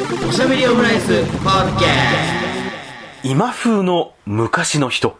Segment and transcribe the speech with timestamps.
[0.00, 1.08] おしゃべりオムライス。
[1.44, 1.84] ポッドキ。
[1.84, 1.88] ャ
[3.22, 5.18] 今風の昔の人。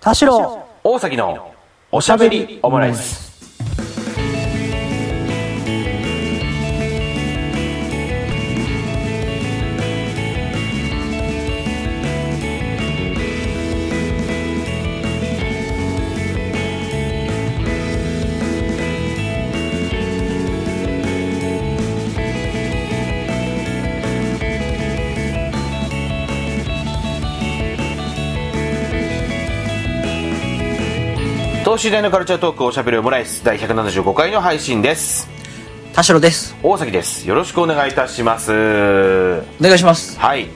[0.00, 0.62] 田代。
[0.84, 1.52] 大崎の
[1.90, 3.33] おしゃべりオムライス
[31.74, 35.28] 東州大のカルチャートークおしゃべりオムライス第175回の配信です。
[35.92, 36.54] 田代です。
[36.62, 37.28] 大崎です。
[37.28, 38.52] よろしくお願いいたします。
[38.52, 40.16] お願いします。
[40.20, 40.46] はい。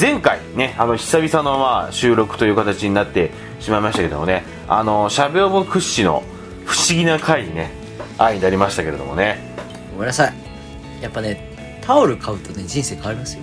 [0.00, 6.22] 前回ねあの久々のまあ収録という形になってしまいましたけどもねあのしゃべおも屈指の
[6.64, 7.72] 不思議な回にね
[8.16, 9.56] 愛になりましたけれどもね。
[9.94, 10.34] ごめんなさい。
[11.02, 13.42] やっぱねタオル買うとね人生変わりますよ。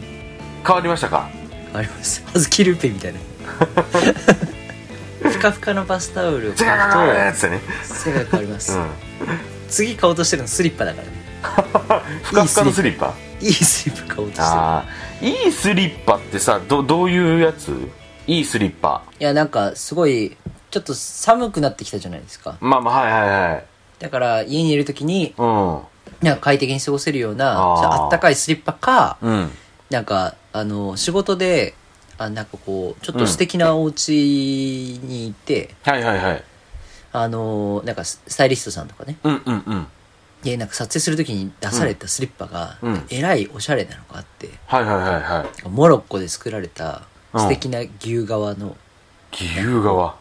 [0.66, 1.30] 変わりましたか？
[1.66, 2.24] 変わります。
[2.32, 3.20] はずきルーペみたいな
[5.30, 7.62] ふかふかのバスタオルを違う違う違う違う買うっつってね。
[7.88, 8.88] と世界変わります、うん。
[9.70, 11.14] 次買おうとしてるのスリッパだからね。
[12.24, 13.14] ふかふかのスリッパ？
[13.42, 14.48] いいスリッパ買おうとしてる。
[14.48, 14.86] ああ
[15.26, 17.76] いいスリッパってさどどういうやつ？
[18.28, 19.04] いいスリッパ。
[19.20, 20.36] いやなんかすごい
[20.72, 22.58] ちょっと寒くなってきたじゃないですか。
[22.60, 23.66] まあまあはいはいはい。
[24.00, 25.80] だから家にいる時にうん。
[26.22, 29.52] なんか快適に過ごせるようなああったかいスリッパか、うん。
[29.90, 31.76] なんかあの仕事で
[32.18, 36.44] あなんかこうちょっと素敵なお家に行って、はいはいはい。
[37.12, 39.18] あのなんかススタイリストさんとかね。
[39.24, 39.88] うんうんうん。
[40.44, 43.06] でなんか撮影する時に出されたスリッパが、うん。
[43.10, 45.70] えらいおしゃれなのがあってはいはいはいはい。
[45.70, 47.04] モロッコで作られた
[47.36, 48.78] 素敵な牛革の,、
[49.34, 50.16] 牛革。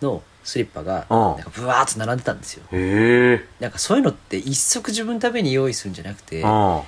[0.00, 1.18] のスリッパがうん。
[1.18, 2.64] なんかブワーッと並んでたんですよ。
[2.72, 6.80] へえなんかそういうのって一足自分のために用意するんじゃなくてうん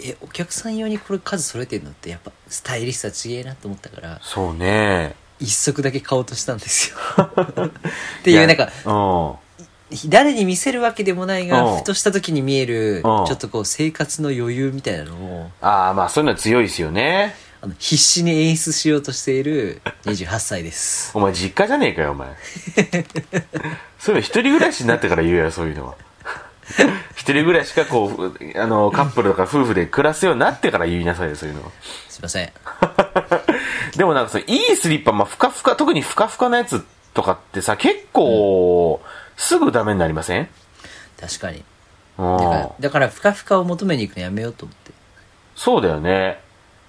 [0.00, 5.14] えお客さん用にこれ数揃えてるのってやっぱスタイリストはちげえなと思ったからそうね。
[5.38, 6.96] 一足だけ買おうとしたんですよ。
[7.66, 10.10] っていうなんかうん。
[10.10, 11.76] 誰に見せるわけでもないがうん。
[11.78, 13.08] ふとした時に見えるちん。
[13.10, 17.34] ょっとこう生活の余裕みたいなのをああまあそういうのは強いですよね。
[17.62, 21.10] あの必死に演出しようとしている28歳です。
[21.14, 22.28] お前実家じゃねえかよお前。
[23.98, 25.94] そういうの一人暮らしになってから言うやろそういうのは
[27.14, 31.70] 一人暮らしかこうあのカップルとか夫婦で暮らすようになってから言いなさいよそういうのは。
[32.08, 32.52] すいません。
[33.96, 36.84] でもなんかそういいスリッパ、まあ、ふかふか特にふかふかなやつ
[37.14, 39.00] とかってさ結構、
[39.36, 40.48] すぐダメになりません？
[41.20, 41.64] 確かに。
[42.18, 42.36] うん。
[42.36, 44.92] だからだからふかふかを求めに行くのやめようと思って。
[45.54, 46.40] そうだよね。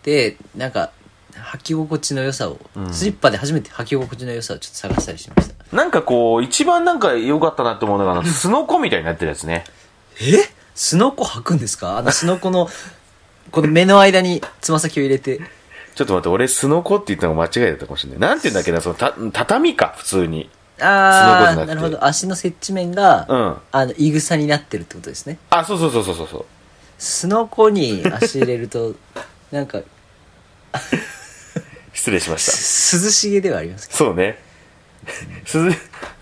[0.04, 0.92] でなんか
[1.38, 2.94] 履き心地の良さを、ん。
[2.94, 5.76] スリッパで初めて履き心地の良さをちょっと探したりしました。
[5.76, 9.66] なんかこう一番なんか良かったなって思うのがあのスノコみたいになってるやつね。
[10.22, 10.38] え？
[10.76, 11.98] スノコ履くんですか？
[11.98, 12.70] あのスノコの
[13.52, 15.40] この目の間につま先を入れて。
[15.96, 18.20] ちょっと待って俺スノコって言ったのが間違いだったかもしれない。
[18.20, 20.50] なんて言うんだっけなそのた畳か普通に。
[20.80, 22.06] ああなるほど。
[22.06, 23.58] 足の接地面が、うん。
[23.72, 25.40] あのいぐさになってるってことですね。
[25.50, 26.46] あそうそうそうそうそうそう。
[27.00, 28.94] スノコに足入れると
[29.52, 29.82] なんか
[31.98, 32.52] 失礼しました。
[32.52, 34.38] す涼しげではありますけそうね。
[35.46, 35.72] すず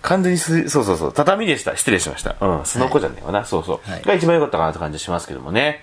[0.02, 1.14] 完全にすそうそうそう。
[1.14, 1.76] 畳でした。
[1.76, 2.38] 失礼しました。
[2.40, 2.66] うん。
[2.66, 4.02] スノコじゃねえわな、そうそう、はい。
[4.02, 5.82] が一番良かったかなって感じしますけどもね。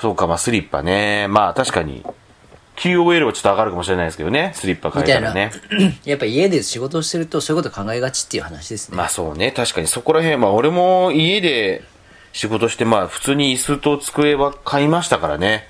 [0.00, 1.26] そうかまあスリッパね。
[1.28, 2.06] まあ確かに
[2.76, 4.52] QOL はちょっと上がるかもしれないですけどね。
[4.54, 5.52] スリッパ変えたらね。
[6.06, 9.52] やっぱ家で仕事をしてるとそういうこと考えがちっていう話ですね、まあそうね。
[9.52, 11.82] 確かにそこら辺まあ俺も家で
[12.32, 15.68] 仕事してまあ普通に椅子と机は買いましたからね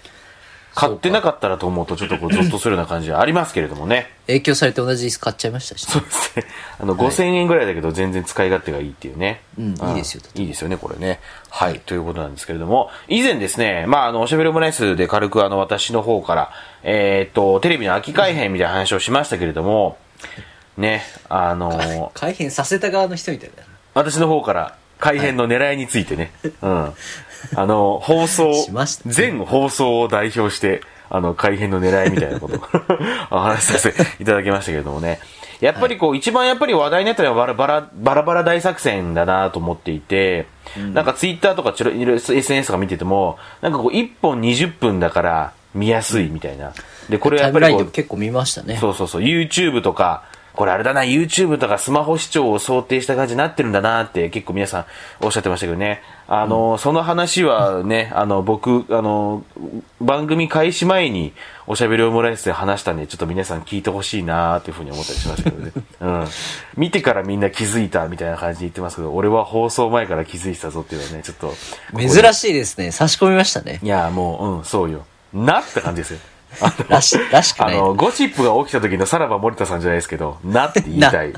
[0.78, 6.44] 買ってなかったらと思うとちょっとこうゾッとするような感じはありますけれどもね影響されて同じ椅子買っちゃいましたし、そうですね。
[6.78, 9.40] あの、5000円ぐらいだけど全然使い勝手がいいっていうね。
[9.58, 11.18] うんいいですよいいですよね、これね。
[11.48, 16.50] はい、ということなんですけれども、以前ですね、まあ、あの、おしゃべりオムライスで軽くあの、私の方から、
[16.82, 19.96] えーっと、テレビの秋改編みたいな話をしましたけれども、
[20.76, 26.32] ね、あの、改変させた側の人みたいだな私の方から改編の狙いについてね、
[26.62, 26.92] うん。
[27.54, 28.52] あの、放送
[29.06, 32.60] 全放送を代表して、あの、改編の狙いみたいなことを
[33.30, 35.20] お話しさせていただきましたけれどもね。
[35.60, 40.46] やっぱりこう、一番やっぱり話題になったのはバラバラ、バラバラ大作戦だなと思っていて、
[40.92, 46.72] なんかツイッターとかちょろいろ SNS とか見てても、なんかこう、1本20分だから見やすいみたいな。
[47.08, 50.22] で、これやタイムラインでも結構見ましたねそうそうそう、YouTube とか、
[50.58, 54.86] これあれだな、YouTube とかスマホ視聴を想定した感じになってるんだなって結構皆さん
[55.24, 56.02] おっしゃってましたけどね。
[56.26, 59.44] あの、その話はね、 あの、僕、あの、
[60.00, 61.32] 番組開始前に
[61.68, 65.70] おしゃべりオムライスで話したんで、ちょっと皆さん聞いてほしいなっていうふうに思ったりしましたけどね。
[66.02, 66.26] うん。
[66.76, 71.54] 見てからみんな気づいたみたいな感じで言ってますけど、俺は放送前から気づいてたぞっていうのはね、ちょっと。
[71.96, 75.06] 珍しいですね差し込みましたねいや、もう、うん、そうよ。
[75.32, 76.18] なって感じですよ。
[76.88, 77.76] らし、らしくない。
[77.76, 81.32] あの、ゴシップが起きた時のさらば森田さんじゃないですけど、なって言いたい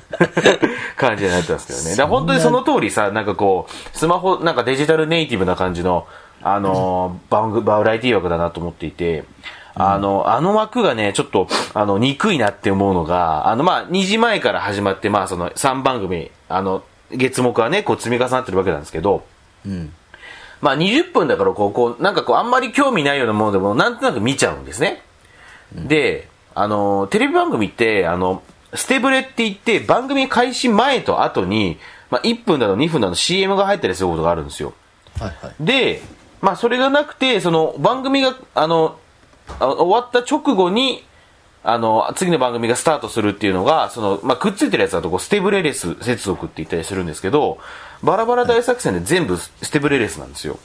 [0.97, 1.97] 感じになってますけどね。
[1.97, 6.07] だ本当にその通りさ、なんかこう、スマホ、なんかデジタルネイティブな感じの、
[6.43, 9.25] あの、番組、バラエティ枠だなと思っていて、
[9.75, 16.83] あの、あの枠がね、ちょっと、あの、憎いなって思うのが、あの、まあ、2時前から始まって、まあ、その、3番組、あの、
[17.13, 19.25] 月目はね、こう積み重なってるわけなんですけど、
[19.67, 19.93] うん。
[20.61, 25.03] まあ20分だからこう、こう、なんかこう、あんまり興味ないようなものでも、なんとなく見ちゃうんですね。
[25.75, 28.43] で、あの、テレビ番組って、あの、
[28.75, 31.79] ステブレって言って、番組開始前と後に、
[32.11, 34.75] まあ1分だの2分だの CM が入ったりすることがあるんですよ。
[35.19, 35.55] はいはい。
[35.61, 36.03] で、
[36.41, 38.99] まあそれがなくて、その番組が、あの、
[39.59, 41.05] あ終わった直後に、
[41.63, 47.59] あの、次の番組がスタートするっていうのが、その、まあ、くっついてるやつだと、こう、ステブレレス接続って言ったりするんですけど、
[48.03, 50.59] バラバラ大作戦で全部ステブレレスなんですよ。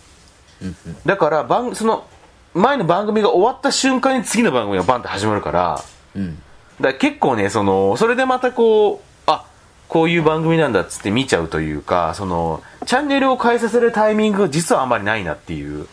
[1.05, 2.05] だから、番、その、
[2.53, 5.81] 前の番組が終わった瞬間に次の番組がバンって始まるから、
[6.15, 6.35] うん。
[6.35, 6.43] だか
[6.79, 9.45] ら結構ね、その、それでまたこう、あ、
[9.89, 15.88] こういう番組なんだっつって見ちゃうというか、その、チャンネルを変えさせるタイミングが実はあんまりないなっていう。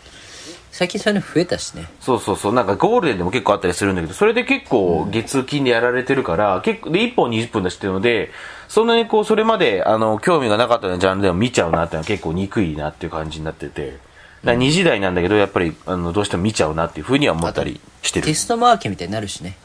[0.71, 1.87] 最近そういうの増えたしね。
[1.99, 8.31] そうそうそう、なんかゴールデンでも結構あったりするんだけど、それで結構月金でやられてるから、結構、で、1本20分出してるので、
[8.73, 13.99] そんなにこう、それまで、あの、興味がなかったようなジャンルでも見ちゃうなっていうのは結構憎いなっていう感じになってて、だか
[14.45, 18.33] ら2時台なんだけど、やっぱり、あの、どうしても見ちゃうなっていうふうには思ったりしてるテ。
[18.33, 19.57] ストマーケみたいになるしね。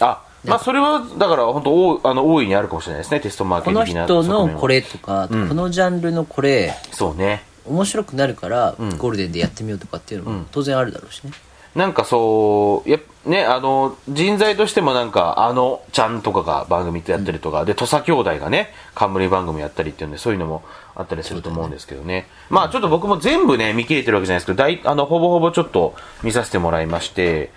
[0.00, 7.42] あ、まあそれは、だから本当大、あの、大いにあるかもしれないですね、テストマーケこの的な人の側面はこれとか、うんこのジャンルのこれ、そうね。
[7.64, 11.30] 面白くなるから、んゴールデンでやってみようとかっていうのうんも当然あるだろうしね。
[11.74, 20.62] なんかそう、やっね、あの、人材としてもなんか、あのちゃんとかが番組ってやったりとか、で、土佐兄弟がね、冠番組やったりっていうんで、そういうのも
[20.94, 22.28] あったりすると思うんですけどね。
[22.48, 27.50] まあちょっと僕も全部ね、見切れてるわけじゃないですけど、大、あの、ほぼほぼちょっと見させてもらいまして、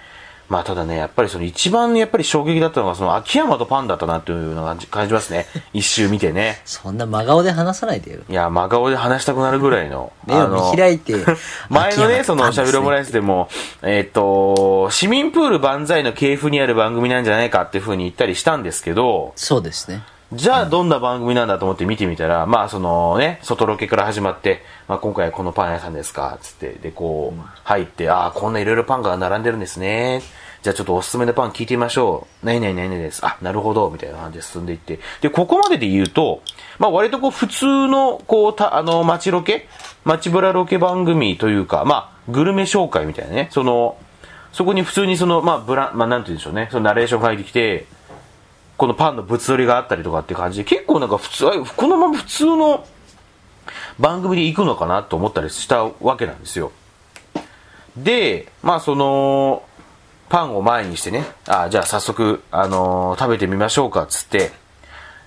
[0.49, 5.47] まあただね、やっぱりその一番やっぱり衝撃だったのが、その秋山とパンだったなっていうのが感じますね。
[5.73, 6.61] 一周見てね。
[6.65, 8.19] そんな真顔で話さないでよ。
[8.29, 10.11] いや、真顔で話したくなるぐらいの。
[10.27, 11.13] 目を見開いて
[11.69, 13.49] 前のね、その、シャビロオムライスでも、
[13.81, 20.03] えっ、と、市民プール万歳の系譜にある番組なんじゃないかっていう風に言ったりしたんですけど、そうですね。
[20.35, 30.21] じゃあどんな番組なんだと思って見てみたら、まあそのね、外ロケから始まって、まあ今回はこのパン屋さんですか、つって、でこう、入って、ああ、こんないろいろパンが並んでるんですね。
[30.61, 32.45] じゃあちょっとおすすめのパン聞いてみましょう。
[32.45, 33.25] ないないないないです。
[33.25, 34.99] あ、なるほど、みたいな感じで進んでいって。
[35.21, 36.41] で、ここまでで言うと、
[36.79, 39.67] まあ割とこう普通の、こう、た、あの、街ロケ
[40.05, 43.97] 街ブラロケ番組というか、まあ、グルメ紹介みたいなね、その、
[44.51, 47.85] そこに普通にその、まあ、ブラ、まあ、なんて言うんでしょうね、そのナレーション書いてきて、
[48.77, 52.85] このパンの物撮りがあったりとかって感じで、結構なんか普通、このまま普通の
[53.99, 56.71] 番組で行くのかなと思ったりしたわけなんですよ。
[57.95, 59.63] で、まあその、
[60.29, 64.51] パンを前にしてね、あじゃあ早速、あのー食べてみましょうかつって、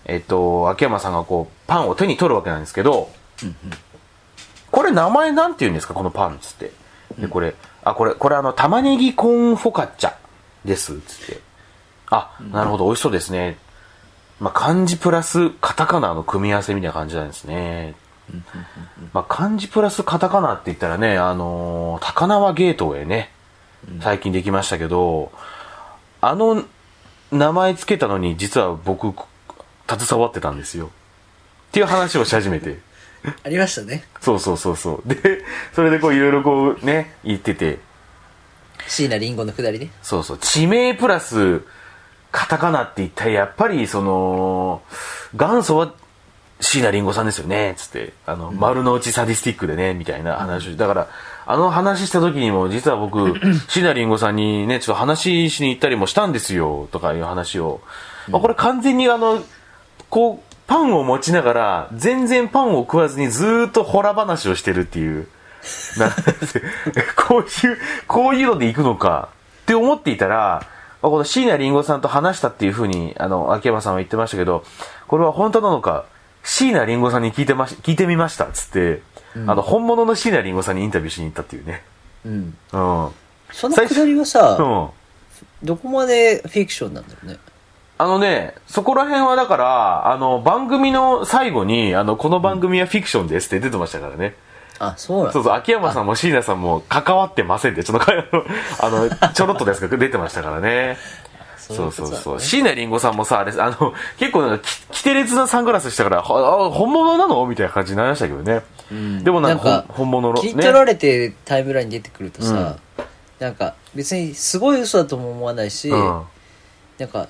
[0.05, 3.11] えっと、秋山さんがこう、パンを手に取るわけなんですけど、
[4.73, 6.73] これ名前なんて言うんですか、このパンつって。
[7.19, 7.55] で、これ、
[7.85, 10.15] あ、これ、これあの、玉ねぎコーンフォカッチャ
[10.65, 11.41] です、つって。
[12.11, 13.59] あ、なるほど、美味しそうですね。
[14.41, 17.95] まあ、漢字プラスカタカナの組み合わせみたいな感じなんですね。
[19.13, 23.31] まあ、漢字プラスカタカナって言ったらね、あのー高輪ゲートウェイね、
[24.01, 25.33] 最近できましたけど、
[26.21, 26.65] あの
[27.31, 29.15] 名前つけたのに実は僕、
[29.89, 30.91] 携わってたんですよ。
[31.69, 32.79] っていう話をし始めて。
[33.45, 34.05] ありましたね。
[34.21, 35.09] そうそうそうそう。
[35.09, 37.79] で、それでこういろいろこうね、言ってて、
[38.87, 39.91] 椎名林檎のくだりね。
[40.03, 41.63] そうそう、地名プラス、
[42.37, 44.83] カタカナって言ったらやっぱりその、
[45.35, 45.95] 元祖は
[46.61, 51.09] 椎名林檎さんですよね、つって、あの、丸の内サディスティックでね、みたいな話を、だから、
[51.47, 53.35] あの話した時にも、実は僕、
[53.69, 57.81] 椎名林檎さんにね、ちょっと話しに行ったりもしたんですよ、とかいう話を。
[58.29, 59.43] まあ、これ完全にあの、
[60.11, 65.27] こう、パンを持ちながら、全然パンを食わずにずーっとホラ話をしてるっていう。
[65.97, 66.11] な
[67.17, 69.31] こういう、こういうので行くのか
[69.63, 70.67] って思っていたら、
[71.07, 74.65] まあこの椎名林檎さんと話したっていうふうに、あの、秋山さんは言ってましたけど、
[75.07, 76.05] これは本当なのか、
[76.43, 79.03] 椎名林檎さんに聞いてまし、聞いてみましたっつって、
[79.47, 81.85] あの、本物の椎名林檎さんにインタビューしに行ったっていうね。
[82.25, 82.59] うん。
[82.73, 83.05] うん。
[83.05, 83.11] うん。
[83.53, 84.91] そのくだりはさ、あ
[85.63, 87.39] どこまでフィクションなんだろうね。
[88.09, 94.35] のね、そこら辺はだから、あの、番組の最後に、あの、この番組はフィクションですって出てましたからね。
[94.79, 100.97] あ、そうなそうそう、秋山さんも椎名さんも関わってませんって、ちょっと、あの、 ちょろっとですけど出てましたからね。
[101.57, 102.41] そうそうそう。
[102.41, 107.45] 椎名林檎さんもさ、あれ、あの、結構なんか、き、きてれつなサングラスしたから、はあ、本物なの？
[107.47, 108.63] みたいな感じになりましたけどね。
[109.25, 112.77] でもなんか、本物の、切り取られてタイムラインに出てくるとさ、
[113.41, 116.23] なんか、別にすごい嘘だとも思わないし、うん。
[116.99, 117.27] なんか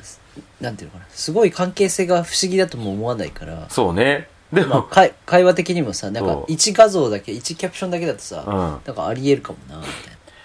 [0.61, 4.29] なんていうのかなすごい関係性が不思議だとも思わないからそうね。
[4.53, 6.53] でまあ、も、会会話的にもさなんかそう。
[6.53, 8.55] 1画像だけ1キャプションだけだとさ、うん。
[8.55, 9.93] なんかありえるかもなみたい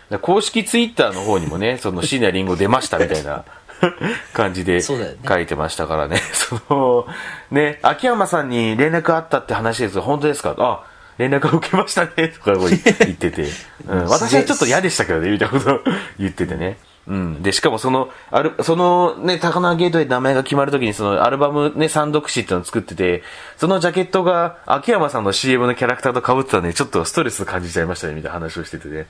[0.09, 0.19] な。
[0.19, 3.45] 公式ツイッターの方にもね、 その椎名林檎出ましたみたいな
[4.33, 4.95] 感じで書
[5.39, 6.17] いてましたからね。
[6.33, 7.07] その、
[7.51, 10.55] ね、秋山さんに連絡あったって話ですが、本当ですか？
[10.57, 10.83] あ、
[11.17, 13.47] 連絡を受けましたね、とか言ってて、
[13.87, 15.79] うん、私はちょっと嫌でしたけどね、みたいなことを
[16.19, 16.77] 言っててね。
[17.07, 17.41] うん。
[17.41, 23.23] で、しかもその、ある、そのね、高輪ゲートで名前が決まるときに、そのアルバムね、三読誌っていうのを作ってて、
[23.57, 29.07] そのジャケットが秋山さんの CM のキャラクターと被ってたんで、ちょっとストレス感じちゃいましたね、みたいな話をしててね。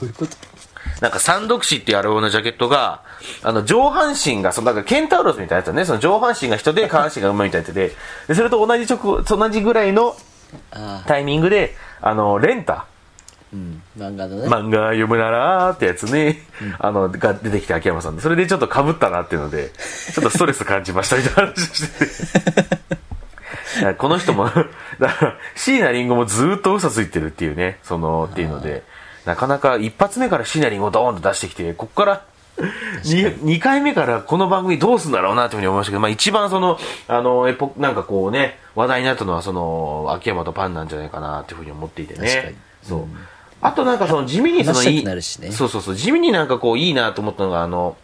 [0.00, 0.36] どういうこと？
[1.00, 3.02] なんか、三読誌っていうアルバムのジャケットが、
[3.42, 5.84] あの、上半身が、その、なんか、ケンタウロスみたいなやつだね。
[5.84, 7.92] その上半身が人で、 下半身が馬みたいなやつで、
[8.28, 10.16] で、それと同じ直、同じぐらいの
[11.06, 12.89] タイミングで、あの、レンタ、うん
[13.98, 16.38] 漫画のね、漫画読むならーってやつね、
[16.78, 19.70] あの、が出てきて秋山さんで、それでちょっと被ったなっていうので、
[20.14, 22.80] ちょっとストレス感じましたみたいな話をしてて。
[23.98, 24.46] この人も、
[24.98, 28.82] だから、椎名林檎もずーっと嘘ついてるっていうね、その、っていうので、
[29.24, 32.24] なかなか一発目から椎名林檎ドーンと出してきて、こっから、
[33.04, 36.78] 2, 回目からこの番組どうすんだろうなというふうに思いましたけど、まあ一番その、
[37.08, 42.42] あの、エポなんかこうね、話題になったのはその、秋山とパンなんじゃないかなというふうに思っていて確かに。
[42.48, 42.54] ね。
[42.82, 43.06] そう。
[43.62, 45.52] あとなんかその地味にそのいいなるしね。
[45.52, 47.96] そうそうそう、地味になんかこういいなと思ったのがあの、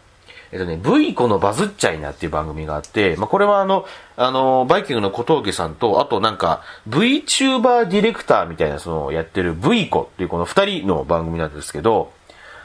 [0.51, 3.85] えっとね、ブイコのバズっちゃいなっていう番組があって、まあ、これはあの、
[4.15, 12.13] あの、バイキングの小峠さんと、あとなんか、VTuber ディレクターみたいなそのやってるブイコっていうこの二人の番組なんですけど、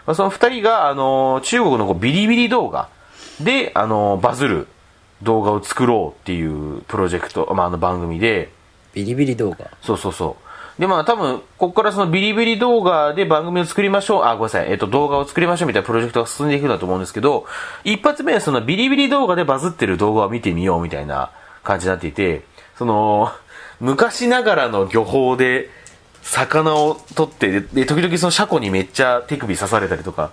[0.07, 2.89] まあ、その二人があの、中国のこうビリビリ動画
[3.41, 4.69] で、あの、バズる
[5.23, 8.53] 動画を作ろうっていうプロジェクト、まあ、あの番組で、
[8.95, 9.71] ビリビリ動画？
[9.81, 10.52] そうそうそう。
[10.79, 14.25] で、まあ多分、ここからそのビリビリ動画で番組を作りましょう。
[14.25, 14.71] あ、ごめんなさい。
[14.71, 17.47] えっと、動画を作りましょうみたいなプロジェクトが進んでいくんだと思うんですけど、
[17.85, 21.31] 一発目はそのビリビリ動画でバズってる動画を見てみようみたいな
[21.63, 22.45] 感じになっていて、
[22.77, 23.31] その、
[23.81, 25.71] 昔ながらの漁法で、
[26.23, 30.31] 魚を取って、で、時々その車庫にめっちゃ手首刺されたりとか、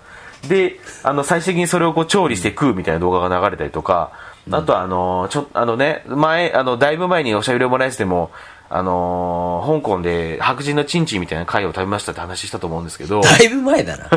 [0.47, 4.11] で、あの、最終的にそれをこう調理して食うみたいな動画が流れたりとか、
[4.51, 8.31] あとはあの、ちょ、あのね、前、あの、だいぶ前におしゃべりオムライスでも、
[8.71, 14.09] あのー香港で白人のチンチンみたいな貝を食べましたって話したと思うんですけど、 だいぶ前だな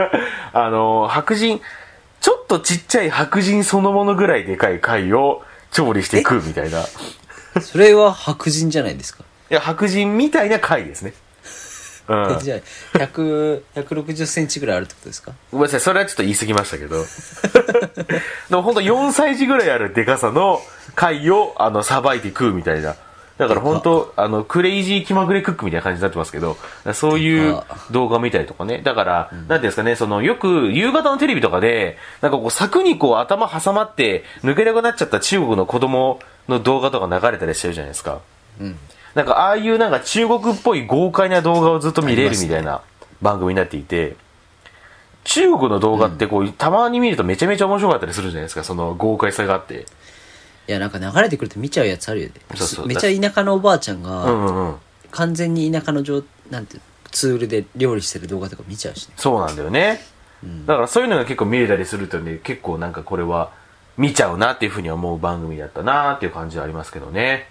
[0.52, 1.60] あのー白人、
[2.20, 6.80] ちょっとちっちゃい白人そのものぐらいでかい貝を調理して食うみたいな。
[6.80, 6.84] い
[7.60, 9.24] それは白人じゃないですか？
[9.50, 11.12] や、白人みたいな貝ですね。
[12.08, 12.32] うん。
[12.32, 12.56] えじゃ
[12.94, 15.32] あ100 160センチぐらいあるってことですか？
[15.52, 17.04] ごめんなさい、それはちょっと言い過ぎましたけど。
[18.48, 20.60] でも本当4歳児ぐらいあるでかさの
[20.94, 22.96] 貝を、あの、さばいて食うみたいな。
[23.38, 26.56] だから本当あの、クレイジー気まぐれクックみたいな感じになってますけど、
[26.92, 28.82] そういう動画を見たりとかね。
[28.82, 36.18] だから、なんていうんですかね、その、よく夕方のテレビとかで、なんかこう、柵にこう頭挟まって抜けなくなっちゃった中国の子供
[36.48, 38.20] の動画とか流れたりしてるじゃないですか。
[38.60, 38.78] うん
[39.14, 42.82] なんかああいうなんか中国っぽい豪快な動画をずっと見れるみたいな
[43.20, 44.16] 番組になっていて、
[45.24, 49.86] 中国の動画ってこう、たまに見るとめちゃめちゃ面白かったりするじゃないですか、その豪快さがあって。
[50.68, 54.74] いやなんか流れてくると見ちゃうやつあるよねそうそうめっちゃ田舎のおばあちゃんうんがうんうん。
[55.10, 60.00] 完全に田舎の状なんていうのツールで料理してる動画とか見ちゃうしねそうなんだよね。
[60.66, 63.50] だからそういうのが結構見れたりするとね、結構なんかこれは
[63.96, 67.48] 見ちゃうなっていうふうに思う番組だったなっていう感じはありますけどね。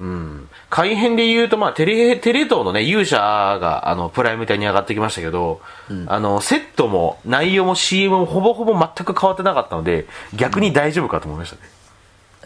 [0.00, 0.48] うん。
[0.68, 5.62] 改編で言うと、まあ、テレ、テレ東のね、勇者が、あの、プライム帯に上がってきましたけど、
[6.08, 11.62] あの、セットも、内容も CM もほぼほぼ全く変わってなかったので、逆に大丈夫かと思いましたね。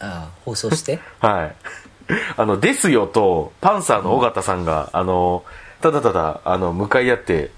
[0.00, 0.98] ああ放送して？
[1.20, 1.56] はい。
[2.36, 5.44] あの、ですよと、パンサーの尾形さんが、あの、
[5.80, 7.50] ただただ、あの、向かい合って、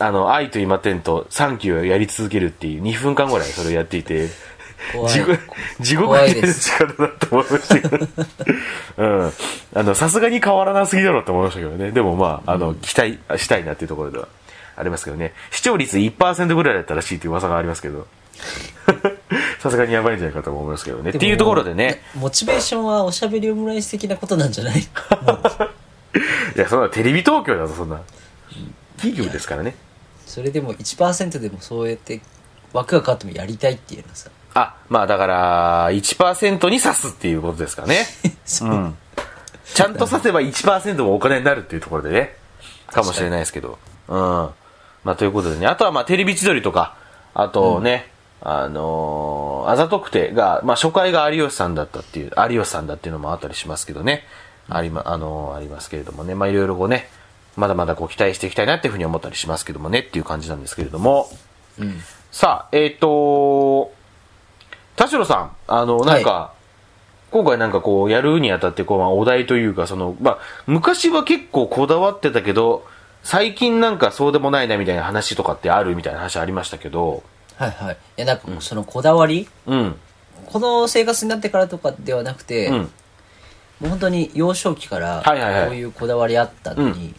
[0.00, 4.28] あの、愛と今天とサンキューをやり続けるっていう2分間ぐらいそれをやっていて、
[5.08, 5.38] 地獄、
[5.80, 8.06] 地獄怖いのです力だと思いましたけど。
[8.98, 9.32] うん。
[9.74, 11.90] あの、さすがに変わらなすぎだろうと思いましたけどね。
[11.90, 14.28] でもまあ、あの、期待したいなっていうところでは
[14.76, 15.32] ありますけどね。
[15.50, 18.06] 視聴率1%ぐらいだったらしいっていう噂がありますけど。
[19.58, 21.10] さすがにやばいんじゃないかと思いますけどね。
[21.10, 22.00] っていうところでね。
[22.14, 24.78] モチベーションはおしゃべりオムライス的なことなんじゃない？
[26.56, 28.00] いや、そんなテレビ東京だぞ、そんな。
[28.96, 29.74] 企業ですからね。
[30.26, 32.20] それでも1%でもそうやって
[32.72, 38.06] 枠が変わってもやりたいっていうのはさあ、まあだから、1%に刺すっていうことですかね。
[38.44, 38.96] そううん。
[39.74, 42.36] ちゃんと刺せば1%もお金になるっていうところでね。
[42.90, 43.78] かもしれないですけど。
[44.08, 44.16] うん。
[45.04, 45.66] まあということでね。
[45.66, 46.94] あとはまあテレビ千鳥とか、
[47.34, 54.24] あとね、あのーあざとくてが、まあ初回が有吉さんだったっていう、有吉さんだっていうのもあったりしますけどね。
[54.68, 56.34] ありま、あのーありますけれどもね。
[56.34, 57.08] まあいろいろこうね、
[57.56, 61.28] まだまだこう期待していきたいなっていうふうに思ったりしますけどもねっていう感じなんですけれども。
[61.78, 62.00] うん。
[62.30, 63.92] さあ、えっ、と、
[64.96, 66.52] 田代さん、あの、なんか、
[67.30, 72.86] 今回なんかこう、やるにあたって、こう、まあ、お題というか、その、まあ、昔は結構こだわってたけど、
[73.22, 77.22] 最近なんかそうでもないなみたいな話とかってあるみたいな話ありましたけど、
[77.58, 77.94] はいはい。
[77.94, 79.96] いや、なんかそのこだわり、うん、
[80.46, 82.86] この生活になってからとかではなくて、うん、も
[83.82, 85.66] う本当に幼少期からはいはいはい。
[85.66, 87.14] こういうこだわりあったのに、うん。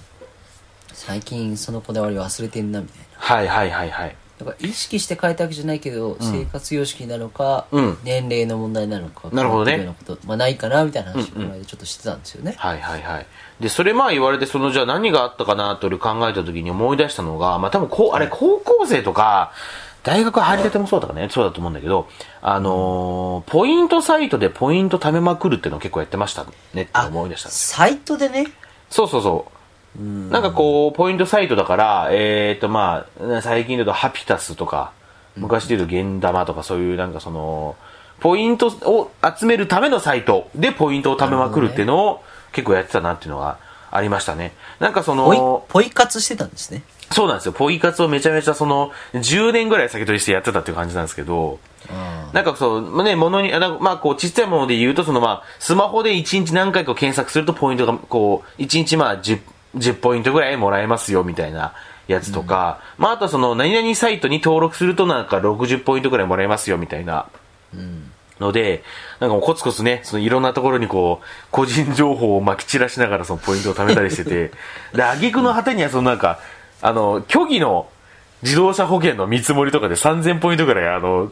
[0.93, 3.05] 最近そのこだわり忘れてんなみたいな。
[3.17, 4.15] はいはいはいはい。
[4.37, 7.97] だから意識して変えたわけじゃないけど、生活様式なのか、うん。
[8.05, 9.77] 年齢の問題なのかなるほどね。
[9.77, 13.27] 変わってるようなこと、まあ、ないかなみたいな話をこの間ちょっとしてたんですよね、はいはいはい。
[13.59, 19.51] で、それまあ言われて、そのじゃあ何があったかなと俺考えた時に思い出したのが、まあ多分こう、あれ高校生とか、
[20.09, 22.07] 大学入りたてもそうだからね、そうだと思うんだけど、
[22.41, 26.83] あのーポイントサイトでポイント貯めまくるっていうのを結構やってましたね。
[26.83, 28.47] って思い出したんですサイトでね？
[28.89, 29.45] そうそうそ
[29.99, 30.01] う。
[30.31, 34.93] なんかこう、ポイントサイトだから、えっ、とまあ、最近だとハピタスとか、
[35.35, 37.75] 昔で言うと現玉とかそういうなんかその、
[38.19, 43.57] ポイントを集めるためのサイトでポイントを貯めまくるっていうのを結構やってたなっていうのが
[43.91, 44.53] ありましたね。
[44.79, 47.53] なんかそポイの、ポイ活してたんですねそうなんですよ。
[47.53, 51.59] ポイ活をめちゃめちゃその、10年ぐらい先取りしてやってたっていう感じなんですけど、
[52.33, 59.39] なんかそう、まあね、ものに、まあこう、ちっちゃいもので言うと、そのまあ、スマホで1日何回か検索するとポイントが、こう、1日まあ10、
[59.75, 61.73] 10ポイントぐらいもらえますよ、みたいな
[62.07, 67.25] やつとか、まああとその、何々サイトに登録するとなんか60ポイントぐらいもらえますよ、みたいな。
[68.39, 68.83] ので、
[69.19, 74.51] なんかもうコツコツね、そのいろんなところにこう、個人情報を撒き散らしながらそのポイントを貯めたりしてて、
[74.95, 76.39] で、挙句の果てにはそのなんか、
[76.81, 77.89] あの、虚偽の
[78.41, 81.31] 自動車保険の見積もりとかで3000ポイントぐらい、あの、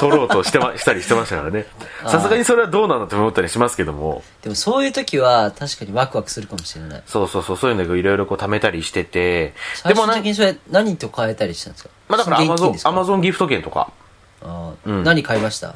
[0.00, 1.66] 取ろうとしてま、 したりしてましたからね。
[2.06, 7.02] さすがにそれはどうなんだと思ったりしますけども、でもそういう時は確かにワクワクするかもしれない。
[7.06, 11.90] そうそうそう、そういうのをいろいろこう貯めたりしてて、最でもな終的にそれ何と変えたりしたんですか？
[12.08, 13.90] まあだからアマゾンアマゾンギフト券とか、
[14.42, 14.90] あー。
[14.90, 15.04] うん。
[15.04, 15.74] 何買いました？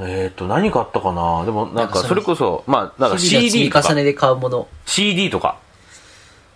[0.00, 1.44] えっ、と、何買ったかな？
[1.44, 4.66] でもなんかそれこそ、まあ、なんか CD とかみ重、ねで買うもの。
[4.86, 5.58] CD とか、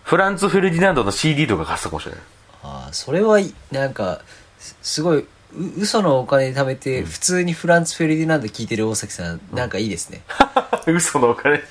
[0.09, 2.21] フランツ・フェルディナンドの CD とか買ってたかもしれない。
[2.63, 4.23] ああそれはいなんか
[4.59, 5.27] すすごいう
[5.83, 10.23] 嘘のお金貯めて、普通にフランツ・フェルディナンド聞いてる大崎さん、なんかいいですね
[10.89, 11.63] 嘘のお金。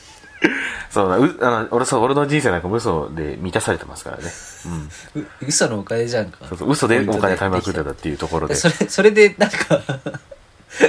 [0.92, 4.24] そうだ、う、あの、俺そう、俺の人生なんかも嘘で満たされてますからね。
[4.66, 4.90] うん。
[5.22, 8.56] う嘘のお金じゃんかそうそう、嘘でお金貯めまくってたっていうところで。
[8.56, 9.82] それそれでなんか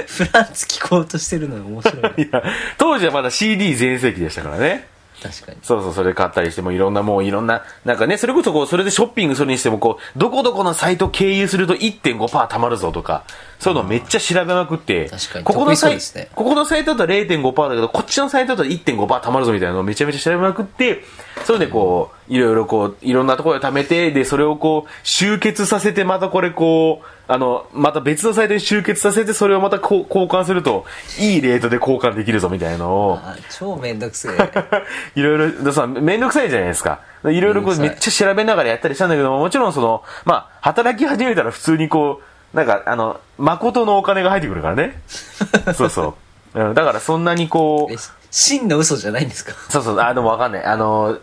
[0.07, 2.43] フランツ聞こうとしてるのが面白いいや、
[2.77, 4.87] 当時はまだ CD 全盛期でしたからね。
[5.21, 5.57] 確かに。
[5.61, 13.23] そうそう、それ買ったりしてもいろんなもういろんな、なんかね、それこそこう、それでショッピングするにしてもこう、どこどこのサイト経由すると1.5%貯まるぞとか、
[13.59, 15.45] そういうのめっちゃ調べまくって、確かに。
[15.45, 16.29] ここのサイね。
[16.33, 21.03] ここのサイトだと0.5%だけど、こっちのサイトだと1.5%貯まるぞみたいなのをめちゃめちゃ調べまくって、
[21.45, 30.85] それでこう、いろいろこう、いろんなところで貯めて、で、それをこう、集結させて、またこれこう、あの、また別のサイトに集結させて、それをまたこう交換すると、
[31.19, 34.33] いいレートで交換できるぞみたいなのを、あ超めんどくせえ
[35.19, 36.99] いろいろ、ださ、めんどくさいじゃないですか。
[37.25, 42.21] いろいろこう、めっちゃ調べながらやったりしたんだけども、もちろんその、まあ、働き始めたら普通にこ
[42.53, 45.01] う、なんか、あの、誠のお金が入ってくるからね。
[45.75, 46.15] そうそ
[46.55, 46.59] う。
[46.59, 47.97] うん、だからそんなにこうえ、
[48.31, 49.53] 真の嘘じゃないんですか？
[49.69, 50.63] そうそう、あ、でもわかんない。
[50.63, 51.19] あの、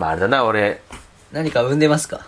[0.00, 0.80] まあ、あれだな、俺、
[1.30, 2.20] 何か生んでますか？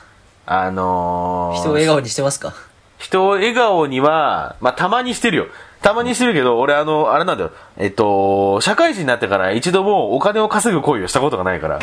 [0.44, 2.52] あのー人を笑顔にしてますか？
[2.98, 5.46] 人を笑顔には、まあ、たまにしてるよ。
[5.80, 7.50] たまにしてるけど、俺あの、あれなんだよ。
[7.78, 11.78] えっと、社会人になってから一度もお金を稼ぐ行為をしたことがないから。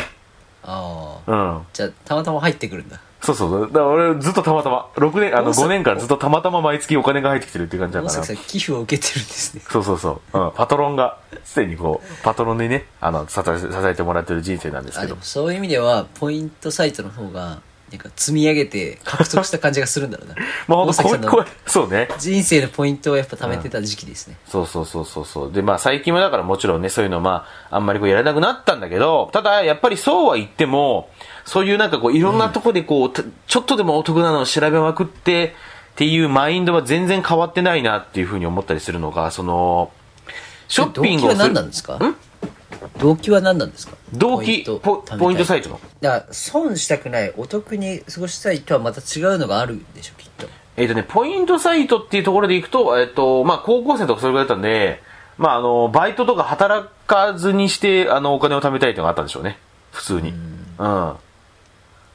[0.62, 1.66] ああうん。
[1.72, 3.60] じゃあたまたま入ってくるんだそうそう。
[3.62, 8.24] だから俺ずっとたまたま、6年、あの大崎5年間ずっとたまたま毎月お金が入ってきてるっていう感じだ大から。
[8.24, 10.38] 崎さん寄付を受けてるんですねそうそうそう。
[10.38, 10.52] うん。
[10.52, 15.16] パトロンが、すでにこう、パトロンでね、あの、支え支えてもらってる人生なんですけど。
[15.20, 20.34] そういう意味ではポイントサイトの方がなんか積み上げて獲得した感じがするんだろうな。
[20.68, 22.08] まあほんと、そうね。
[22.18, 25.52] 人生のポイントをやっぱ貯めてた時期ですね、そうそうそうそうそう。
[25.52, 31.10] で、まあ最近はだからもちろんね、そういうのまあ、あんまりこうやらなくなったんだけど、ただやっぱりそうは言っても、
[31.44, 35.54] そういうなんかこういろんなとこでこう、たちょっとでもお得なのを調べまくって、
[35.92, 39.90] っていうマインドは全然変わってないなっていうふうに思ったりするのが、その、
[40.68, 41.98] ショッピングをする動機は何なんですか？
[42.98, 43.96] 動機は何なんですか？
[44.12, 45.80] 動機、ポポイントサイトの？
[46.00, 55.02] だから損したくないお得に過ごしたいとはまた違うのがあるでしょきっとえっ、とね、ポイントサイトっていうところでいくと、えっ、と、まあ、高校生とかそれぐらいだったんで、
[55.36, 59.58] まあ、あの、バイトとか働かずにして、あの、お金を貯めたいっていうのがあったんでしょうね。
[59.90, 60.30] 普通に。
[60.78, 61.12] うん。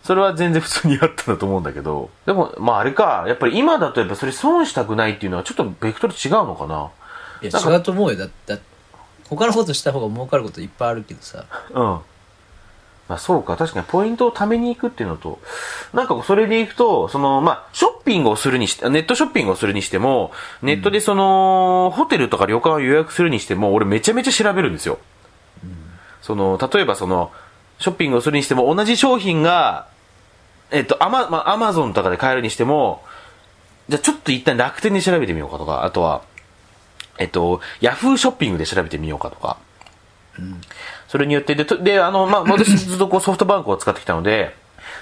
[0.04, 2.10] それは全然普通にあったんだと思うんだけど。
[2.26, 6.92] でも、まあ、あれか、やっぱり今だとやっぱそれ損したくないっていうのはちょっとベクトル違うのかな
[7.42, 8.62] いや違うと思うよだだ
[9.30, 12.00] 他のことした方が儲かることいっぱいあるけどさうん。
[13.08, 15.40] まあそうか、確かにポイントを貯めに行くっていうのと、
[15.94, 20.32] なんかそれで行くと、その、まあ、ショッピングをするにして、ネットショッピングをするにしても、
[20.64, 24.98] ネットでその、ホテルとか旅館を予約するにしても、俺めちゃめちゃ調べるんですよ。
[26.22, 27.32] その、例えばその、
[27.78, 29.88] ショッピングをするにしても、同じ商品が、
[30.72, 33.04] えっと、アマ、まあ、アマゾンとかで買えるにしても、
[33.88, 36.24] じゃあちょっと一旦楽天で調べてみようかとか、あとは、
[37.18, 39.58] えっと、ヤフーショッピングで調べてみようかとか。
[41.08, 44.56] それによって、で、とで、あの、まあ、 私ずっとこうソフトバンクを使ってきたので、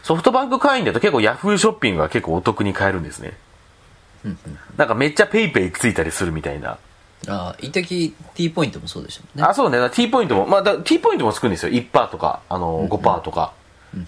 [0.04, 3.34] ソフトバンク会員だと結構ヤフーショッピングが結構お得に買えるんですね。
[4.78, 6.78] なんかめっちゃ PayPay ついたりするみたいな。
[7.28, 9.90] ああ一時 T ポイントもそうでしたもんねあ、そうね。
[9.92, 11.72] T ポイントも、まあ、だ T ポイントもつくんですよ。
[11.72, 13.54] 1%とか、あの、5%とか。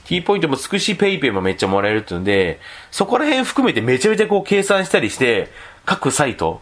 [0.05, 2.59] T ポイントもつくし、 PayPay もめっちゃもらえるっていうので、
[2.91, 5.49] そこら辺含めてめちゃめちゃこう計算したりして、
[5.85, 6.61] 各サイト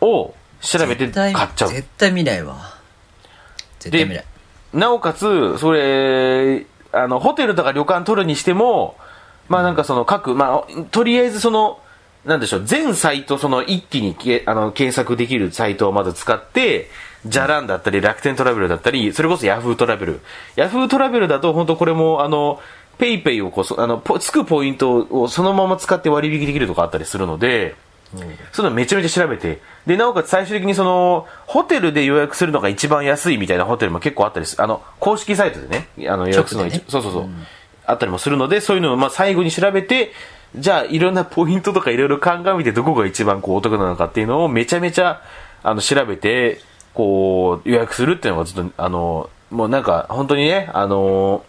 [0.00, 1.68] を調べて買っちゃう。
[1.70, 2.56] 絶対見ないわ
[3.78, 4.24] 絶対見ない
[4.72, 8.96] なおかつ、それ、あの、ホテルとか旅館取るにしても、
[9.48, 11.80] まあなんかその各、まあ、とりあえずその、
[12.24, 16.90] なんでしょう、全サイトその一気にけあの検索できるサイトをまず使って、
[17.26, 20.20] じゃらんだったり、楽天トラベルだったり、それこそヤフートラベル。
[20.56, 22.60] ヤフートラベルだと本当これも、あの、
[22.98, 34.62] ペイペイをこうそ、あの、ポつくポイントをそのまま使って割引できるとかあったりするので、そういうのめちゃめちゃ調べて、で、なおかつ最終的にその、ホテルで予約するのが一番安いみたいなホテルも結構あったりする。
[34.62, 37.28] あの、公式サイトでね、あの予約するのがねそうそうそう、
[37.86, 40.12] あったりもするので、そういうのをまあ最後に調べて、
[40.56, 45.22] じゃあいろんなポイントとかいろいろ鑑みてどこが一番こうお得なのかっていうのをめちゃめちゃ、
[45.62, 46.60] あの、調べて、
[46.94, 51.44] こう、予約するっていうのがずっと、あの、もうなんか、本当にね、あの、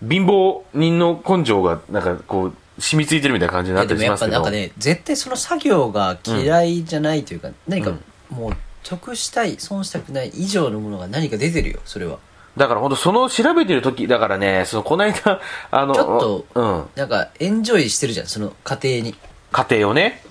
[0.00, 4.18] 貧乏人の根性が、なんかこう、染みついてるみたいな感じになったでもやっ。
[4.18, 7.92] ぱなんかね絶対その作業が嫌いじゃないというか、何か
[8.30, 12.18] もう得したい損したくない以上のものが何か出てるよそれは
[12.56, 15.40] だから本当その調べてる時だからね、そのこの間、
[15.70, 19.14] あの、ちょっとうん、なんかエンジョイしてるじゃんその過程に
[19.52, 20.22] 家庭をね、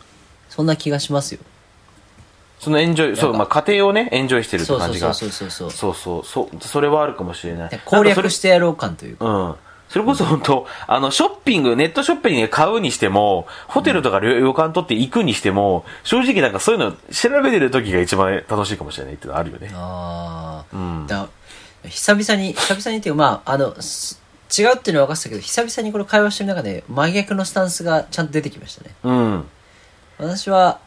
[0.49, 1.39] そんな気がしますよ
[2.59, 5.13] そのエンジョイ、そう、まあ家庭をね、エンジョイしてるって感じが。
[5.13, 7.81] そうそうそうそうそうそうそう、それはあるかもしれない。
[7.85, 8.29] 攻略て。
[8.29, 9.55] してやろう感というかうん。
[9.89, 19.71] それこそ本当、あの、ショッピング、ネットショッピングで買うにしても、ホテルとか旅旅館取って行くにしても、正直なんかそういうの調べてる時が一番楽しいかもしれないっていうのはあるよね。
[19.73, 21.27] ああ、うんだ
[21.87, 24.21] 久々に久々にっていうかまああのす
[24.57, 29.45] 違うっていうのは分かってたけど久々にこの会話してる中で真逆のスタンスがちゃんと出てきましたねうん。
[30.17, 30.79] 私は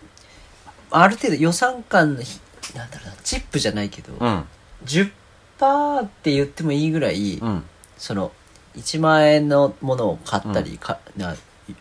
[0.91, 2.39] ある程度予算感のひ
[2.77, 4.45] なんだろうなチップじゃないけど、うん。
[4.85, 5.11] 10%
[6.03, 7.65] って言ってもいいぐらい、うん。
[7.97, 8.33] その
[8.77, 11.35] 1万円のものを買ったり、かな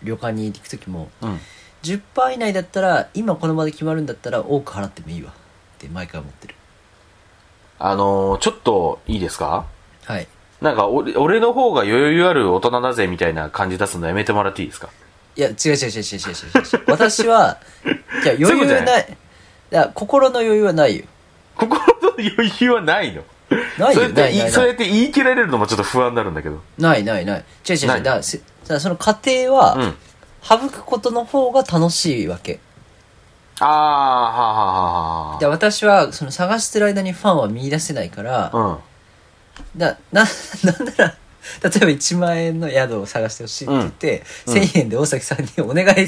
[0.03, 1.39] 旅館に行く時もうん。
[1.83, 5.31] 10%以内だったら今この場で決まるんだったら多く払ってもいいわ。
[5.31, 5.33] っ
[5.79, 6.55] て毎回思ってる。
[7.79, 9.65] あのーちょっといいですか？
[10.05, 10.27] はい。
[10.61, 14.89] なんか俺、俺の方が余裕ある大人だぜみたいな感じ出すのやめてもらっていいですか？
[15.35, 15.89] いや違う違う違う違う違う違う。
[15.89, 17.57] 違う私は
[18.23, 19.07] いや余そういうことじゃな裕ない。
[19.71, 21.05] いや心の余裕はないよ。
[21.55, 21.85] 心の
[22.19, 23.23] 余裕はないの？
[23.77, 26.61] ないそうやっないそうやって言い切られるのもちょっと不安になるんだけど。
[26.77, 29.95] ないないない違う違う違うだからせだからその過程は、うん。
[30.43, 32.59] 省くことの方が楽しいわけ
[33.59, 38.57] あー、はあ、はあ、はで私はその探してる間にファンは見出せないから、あ。
[38.57, 38.77] うん。
[39.77, 40.23] だな
[40.63, 41.15] なんなら
[41.63, 46.07] 例えば1万円の宿を探してほしいって言って、うん1000円で大崎さんにお願い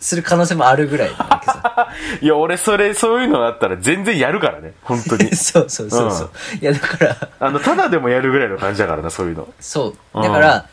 [0.00, 1.10] する可能性もあるぐらい
[2.20, 4.72] いや、俺それ、そういうのあったら全然やるからね。
[4.82, 5.34] 本当に。
[5.36, 9.48] そうそうそうそう、いやだからあの、ただでもやるぐらいの感じだからな、そういうの。
[9.60, 10.66] そうだから、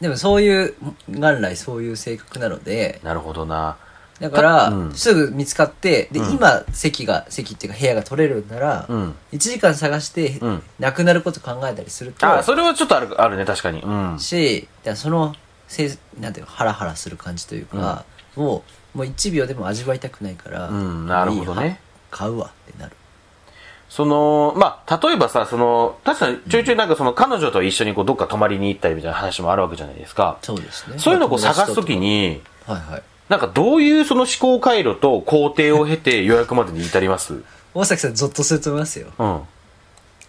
[0.00, 0.74] でもそういう
[1.08, 3.76] 元来そういう性格なのでなるほどな。
[4.20, 4.94] だから、うん。
[4.94, 6.34] すぐ見つかってで、うん。
[6.34, 9.14] 今席が席っていうか部屋が取れるんなら、うん。
[9.32, 10.62] 1時間探して、うん。
[10.78, 13.80] なくなること考えたりするとあ、それはちょっとある、あるね、確かに。
[13.80, 14.18] うん。
[14.18, 15.34] しだからその
[15.68, 18.04] せいなんていうのハラハラする感じというか、
[18.36, 21.62] もうもう1秒でも味わいたくないから、うんなるほどね。
[21.62, 21.78] いいや
[22.10, 22.96] 買うわってなる。
[23.88, 30.38] その、まあ、例えばさ、その、確かにちょいちょいなんかその彼女と一緒にこうどっか泊まりに行ったりみたいな話もあるわけじゃないですか。
[30.42, 30.98] そうですね。
[30.98, 37.42] そういうのをこうまあ探すときに、はいはいなんかどういうその思考回路と工程を経て予約までに至ります？
[37.74, 39.08] 大崎さんゾッとすると思いますよ。
[39.18, 39.42] うん。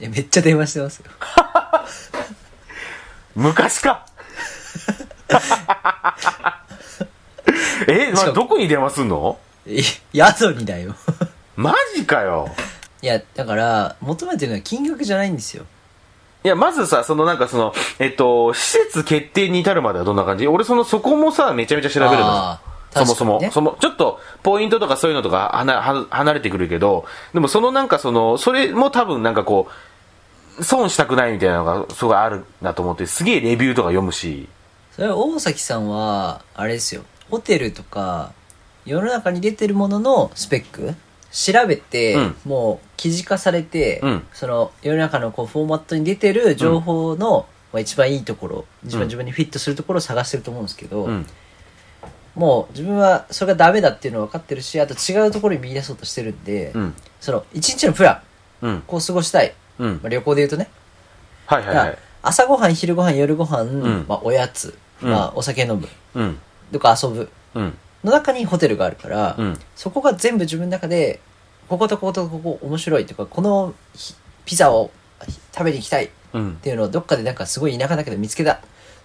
[0.01, 1.05] いやめっちゃ電話してますよ。
[3.35, 4.05] 昔か。
[7.87, 9.37] え、まあ、どこに電話すんの？
[9.65, 9.81] い
[10.13, 10.95] 宿にだよ。
[11.55, 12.49] マジかよ。
[13.01, 15.65] いやだから求めてるのは金額じゃないんですよ。
[16.43, 20.47] いや、まずさ、そのなんかその、えっと、施設決定に至るまではどんな感じ？
[20.47, 22.57] 俺その、そこもさ、めちゃめちゃ調べるの。
[22.93, 29.67] ーそもそも、ねその、ちょっと、ポイントとかそういうのとかはなは離れてくるけど、でもそのなんかその、それも多分なんかこ
[30.59, 34.49] う、損したくないみたいなのがすごいあるなと思って、すげえレビューとか読むし。
[34.91, 37.03] それは大崎さんは、あれですよ。
[37.29, 38.33] ホテルとか、
[38.85, 40.95] 世の中に出てるもののスペック
[41.31, 51.25] 調べて、うんもう記事化されて、うんその世の中のこうフォーマットに出てる情報の、まあ、一番いいところ、一番自分にフィットするところを探してると思うんですけど、うん。
[52.39, 56.95] もう自分はそれがダメだっていうのは分かってるし、あと違うところに見出そうとしてるんで、うん。
[57.19, 58.23] その一日のプラ
[58.61, 58.83] ン、うん。
[58.87, 59.53] こう過ごしたい。
[59.77, 60.07] うんまあ、。
[60.09, 60.69] 旅行で言うとね。
[61.47, 61.97] はいはいはい。
[62.21, 66.39] 朝ごはん、昼ごはん、夜ごはん、んまあ、おやつ、うんまあ、お酒飲む、うん。
[66.71, 67.29] とか遊ぶ。
[67.55, 67.77] うん。
[68.05, 71.19] の中にホテルがあるから、うんそこが全部自分の中で、
[71.67, 74.91] こことこことここ面白いとか、このひピザを
[75.27, 76.55] ひ食べに行きたいっうん。
[76.61, 78.61] ていうのをどっかでなんかすごい田舎だけど見つけた。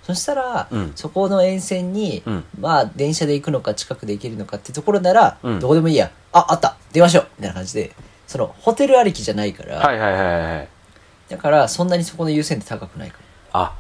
[0.06, 6.10] そしたら、うんそこの沿線に、うんまあ電車で行くのか近くで行けるのかってところなら、うんどこでもいいや。
[6.32, 7.92] あ、あった電話しようみたいな感じで、
[8.26, 10.68] そのホテルありきじゃないから、はいはいはいはい。
[11.28, 13.18] だからそんなにそこの優先って高くないか
[13.52, 13.60] ら。
[13.60, 13.74] あ、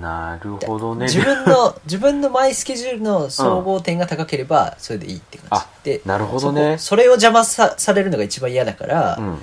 [0.00, 1.06] なるほどね。
[1.06, 5.90] 自分の、 自分のマイスケジュールの総合点が高ければ、それでいいって感あじ。
[5.92, 9.42] で、なるほどねそこそれを邪魔さされるのが一番嫌だから、うん。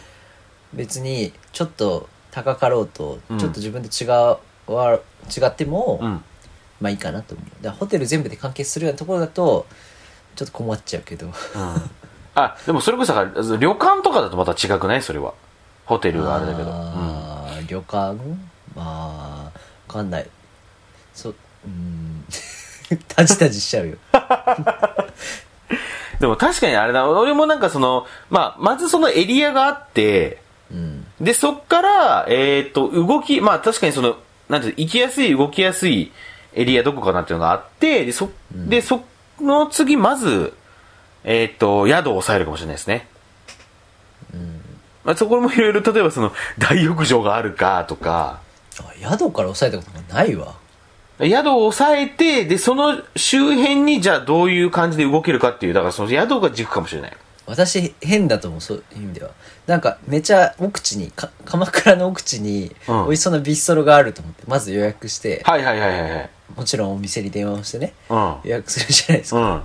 [0.73, 4.99] 別に、ちょっと高かろうと、うんちょっと自分と違う、は
[5.35, 6.23] 違っても、うん。
[6.81, 7.47] まあいいかなと思う。
[7.63, 9.65] だからホテル全部で完結するようなところだと、
[10.35, 11.29] ちょっと困っちゃうけど。
[12.35, 13.23] あ、でもそれこそさ、
[13.59, 15.01] 旅館とかだとまた違くない？
[15.01, 15.33] それは。
[15.85, 16.69] ホテルはあれだけど。
[16.69, 18.15] うんあー旅館？
[18.75, 19.51] まあ、わ
[19.87, 20.27] かんない。
[21.13, 22.25] そ、うーん。
[23.07, 23.97] タジタジしちゃうよ。
[26.19, 31.05] でも確かにあれだ、俺もなんかその、まあ、まずそのエリアがあって、うん。
[31.21, 34.15] で、そっから、えっ、と、動き、まあ確かにその、
[34.49, 36.11] なんていうの行きやすい、動きやすい
[36.53, 39.03] エリアどこかなっていうのがあって、で、そ、で、そ
[39.39, 40.53] の次、まず、
[41.23, 43.07] えっ、と、宿を抑えるかもしれないですね。
[45.03, 48.39] まあそこもいろいろ、例えばその、 大浴場があるかとか、
[48.79, 50.55] あ宿から抑えたことがないわ。
[51.19, 57.17] 宿を抑えて、で、その周辺にじゃあどういう感じで動けるかっていう、だからその宿が軸かもしれない。
[57.45, 59.31] 私変だと思うそういう意味では
[59.67, 66.29] なんかめちゃ奥地にか鎌倉の奥地にうん美味しそうなビストロがあると思ってまず予約して、はいはいはいはいはい。
[66.55, 68.35] もちろんお店に電話をしてねうん。
[68.43, 69.63] 予約するじゃないですか、うん。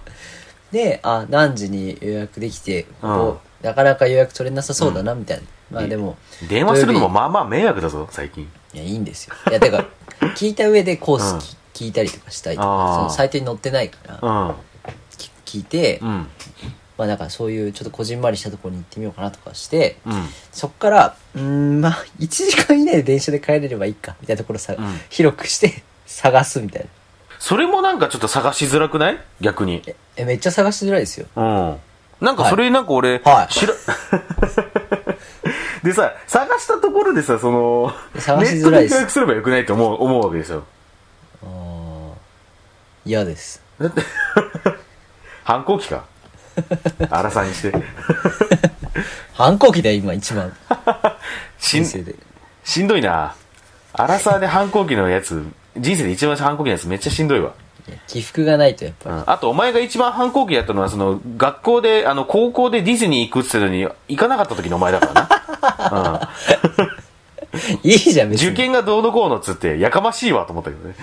[0.73, 6.17] であ何時に予約できてここ、なかなか予約取れなさそうだなみたいな、まあでも
[6.49, 8.51] 電話するのもまあまあ迷惑だぞ、最近。
[8.73, 9.87] 日いやいいんですよいやてか
[10.37, 11.41] 聞いた上でコースうん
[11.73, 14.55] き、聞いたりとかしたいとかそのサイトに載ってないから、うん。
[15.17, 16.27] き聞いて、うん。
[16.99, 20.29] まあだからそういうちょっとこじんまりしたところに行ってみようかなとかして、うん。
[20.53, 26.89] そっから、うーん、まあ、1時間以内で電車で帰れればいいか、みたいなところさ、うん広くして、探すみたいな。
[27.39, 29.19] それもなんかちょっと探しづらくない？
[29.41, 29.83] 逆に。
[29.87, 31.27] え、えめっちゃ探しづらいですよ。
[31.37, 31.77] うん。
[32.21, 33.75] なんかそれなんか俺、はい知ら、
[35.85, 40.65] でさ、探したところでさ、その、探しづらいですネットで予約すればよくないと思う、思うわけですよ。
[41.45, 43.63] あー嫌です。
[43.81, 44.03] だって、
[45.45, 46.05] 反抗期か。
[47.11, 47.73] 荒さにして。
[49.35, 50.53] 反抗期だよ、今一番。
[51.59, 52.15] しん人生で。
[52.65, 53.35] しんどいな。
[53.93, 55.45] 荒さで反抗期のやつ、
[55.77, 57.53] 人生で一番反抗期のやつめっちゃしんどいわ。
[57.89, 66.31] いや起伏がないとやっぱうんあと、お前が一番反抗期だったのは、その、学校で、あの、高校でディズニー行くって言ってたのに、行かなかった時のお前だから
[67.83, 67.89] り。
[67.91, 68.33] いいじゃん、な。
[68.33, 68.49] 別に。
[68.49, 70.95] 受験がどうのこうのっつって、やかましいわと思ったけどね。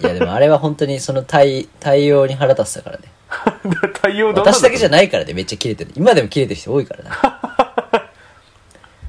[0.00, 3.04] いや、でもあれは本当にその対、対応に腹立ってたからね。
[4.00, 5.92] 対応ど私だけじゃないからね、めっちゃ切れてる。
[5.94, 7.40] 今でも切れてる人多いからな。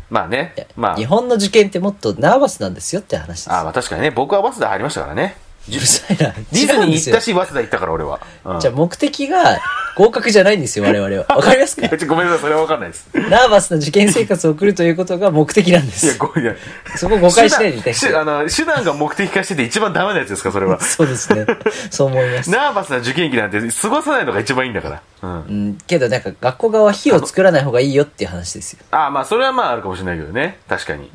[0.09, 0.53] まあね。
[0.75, 3.55] まあ日、本の受験ってもっとナーバスなんですよって話ですよ。
[3.55, 5.35] あまあ確かにね、僕は早稲田入りましたからね。
[5.69, 6.31] うるさいな。
[6.31, 8.19] ディズニー行ったし、早稲田行ったから俺は。
[8.45, 9.59] うんじゃあ目的が
[9.95, 11.25] 合格じゃないんですよ、我々は。
[11.37, 11.85] わかりますか？
[11.85, 13.07] いやちょごめんなさい、それはわかんないです。
[13.15, 16.17] いナーバスな受験生活を送るということが目的なんでや、す。
[16.17, 16.55] ごめんな
[16.97, 20.81] そこ誤解しないでいただきたい手段手あの手段が目的化してて一番ダメなやつですか、それは。
[20.81, 21.45] そうですね。
[21.91, 22.49] そう思います。
[22.49, 25.01] ナーバスな受験期なんて過ごさないのが一番いいんだから。
[25.21, 25.31] うん。
[25.31, 28.79] うん、けどなんか学校側は火を作らない方がいいよっていう話ですよ。
[28.91, 30.57] ああ、まあそれはまああるかもしれないけどね。
[30.67, 31.09] 確かに。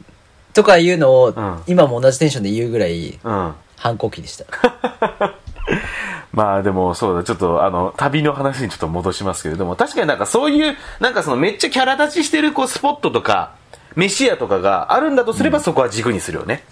[0.54, 3.54] とかいうのを、ん今も同じテンションで言うぐらいうん。
[3.78, 4.44] 反抗期でした。
[6.32, 13.52] まあでもそうだ、ちょっとあの、旅の話にちょっと戻しますけれども、確かになんかそういう、なんかそのめっちゃキャラ立ちしてるこうスポットとか、
[13.96, 16.62] 飯屋とかがあるんだとすればそこは軸にするよね。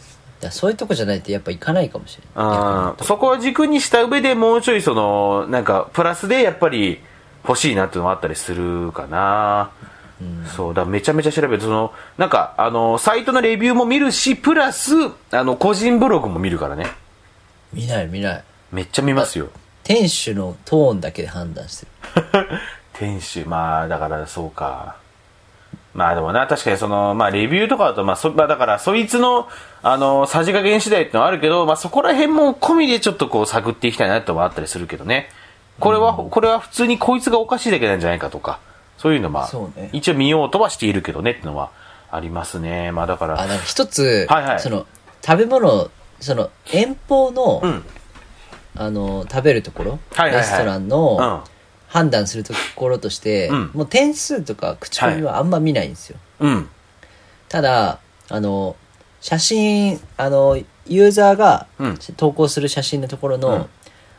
[0.40, 3.04] だそういうとこじゃないとやっぱ行かないかもしれない。
[3.04, 7.00] そこは軸にした上でもうちょいその、なんかプラスでやっぱり
[7.48, 9.70] 欲しいなっていうのもあったりするかな。
[10.56, 14.92] そうだ、めちゃめちゃ調べて、その、なんか、あの、サイトのレビューも見るし、プラス、
[15.30, 16.86] あの、個人ブログも見るからね。
[17.72, 18.44] 見ない見ない。
[18.72, 19.48] めっちゃ見ますよ。
[19.84, 21.86] 店主のトーンだけで判断して
[22.40, 22.48] る。
[22.94, 24.96] 店主、まあ、だからそうか。
[25.96, 29.48] まあでもな、確かにその、まあレビューとかだと、まあそ、まあだから、そいつの、
[29.82, 35.30] あの、さじ加減次第ってのはあるけど、まあそこら辺も込みでちょっとこう探っていきたいなってのはあったりするけどね。
[35.80, 38.58] これは、これは普通にこいつがおかしいだけなんじゃないかとか、
[39.06, 41.70] そういうのまあ、そうね一応見ようとはしているけどねってのは
[42.10, 42.90] ありますね。
[42.90, 44.84] まあだから、あ、なんか一つ、はいはいその、
[45.24, 47.84] 食べ物、その、遠方の、うん。
[48.74, 50.88] あの、食べるところ、はいはいはいレストランうん。
[50.88, 51.44] の
[51.86, 56.18] 判断するところとして、うんもう点数とか口コミはあんま見ないんですよ。
[56.40, 56.68] うん。
[57.48, 58.74] ただ、あの、
[59.20, 63.66] 写真、あの、ユーザーがうん投稿する写真のところの、うん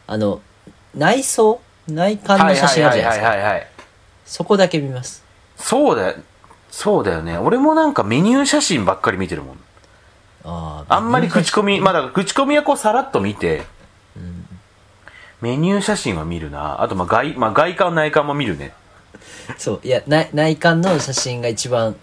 [0.08, 0.40] あの、
[0.96, 3.28] 内装内観の写真あるじゃないですか。
[3.30, 3.68] はいはいはいはいはい。
[4.28, 5.24] そこだけ見ます。
[5.56, 6.18] そうだよ。
[6.70, 7.38] そうだよね。
[7.38, 9.60] 俺もなんかメニュー写真ばっかり見てるもん。
[10.44, 13.64] あーあんまり口コミ、まあだから口コミはこうさらっと見て、
[15.42, 16.84] メニュー写真は見るな。
[16.84, 18.74] あとまあ外、まあ外観内観も見るね。
[19.58, 21.96] そう、いや、内内観の写真が一番、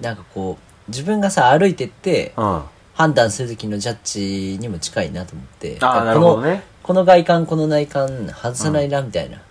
[0.00, 2.56] なんかこう、自分がさ、歩いてって、うん。
[2.56, 5.78] あ判断する時のジャッジにも近いなと思って。
[5.80, 6.64] あ、なるほどね。
[6.82, 9.38] この外観、この内観、外さないな、みたいな。
[9.38, 9.42] も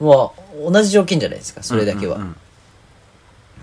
[0.00, 2.16] う、同じ条件じゃないですか、それだけは。
[2.16, 2.36] うんうんうん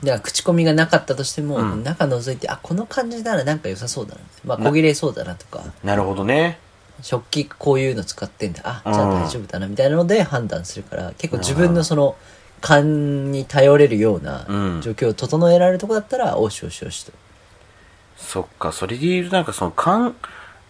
[0.04, 4.22] だから、口コミがなかったとしても、うん中覗いて、あ、この感じならなんか良さそうだな。
[4.44, 6.60] まあ、小切れそうだなとか、なるほどね。
[7.02, 8.62] 食器こういうの使ってんだ。
[8.66, 12.16] あ、うんじゃあ大丈夫だな、みたいなので判断するから、結構自分のその、
[12.60, 17.14] 勘に頼れるようなうん状況を整えられるとこだったら、おしおしおしと。
[18.18, 20.16] そっか、それで言うとなんかその勘、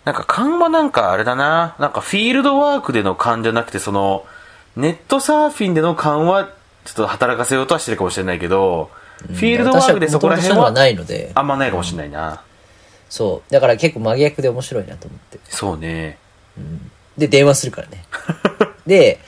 [0.06, 1.76] なんか勘はなんかあれだな。
[1.80, 4.26] なんかフィールドワークでの勘じゃなくて、その、
[4.76, 6.46] ネットサーフィンでの勘は、
[6.86, 12.42] ちょっと働かせようとはしてるかもしれないけど、フィールドワークでそこら辺私はないので、あんまないかもしれないな。
[13.10, 13.54] そう。
[13.54, 15.40] だから結構真逆で面白いなと思って。
[15.50, 16.18] そうね。
[17.18, 18.04] で、電話するからね。
[18.88, 19.20] で、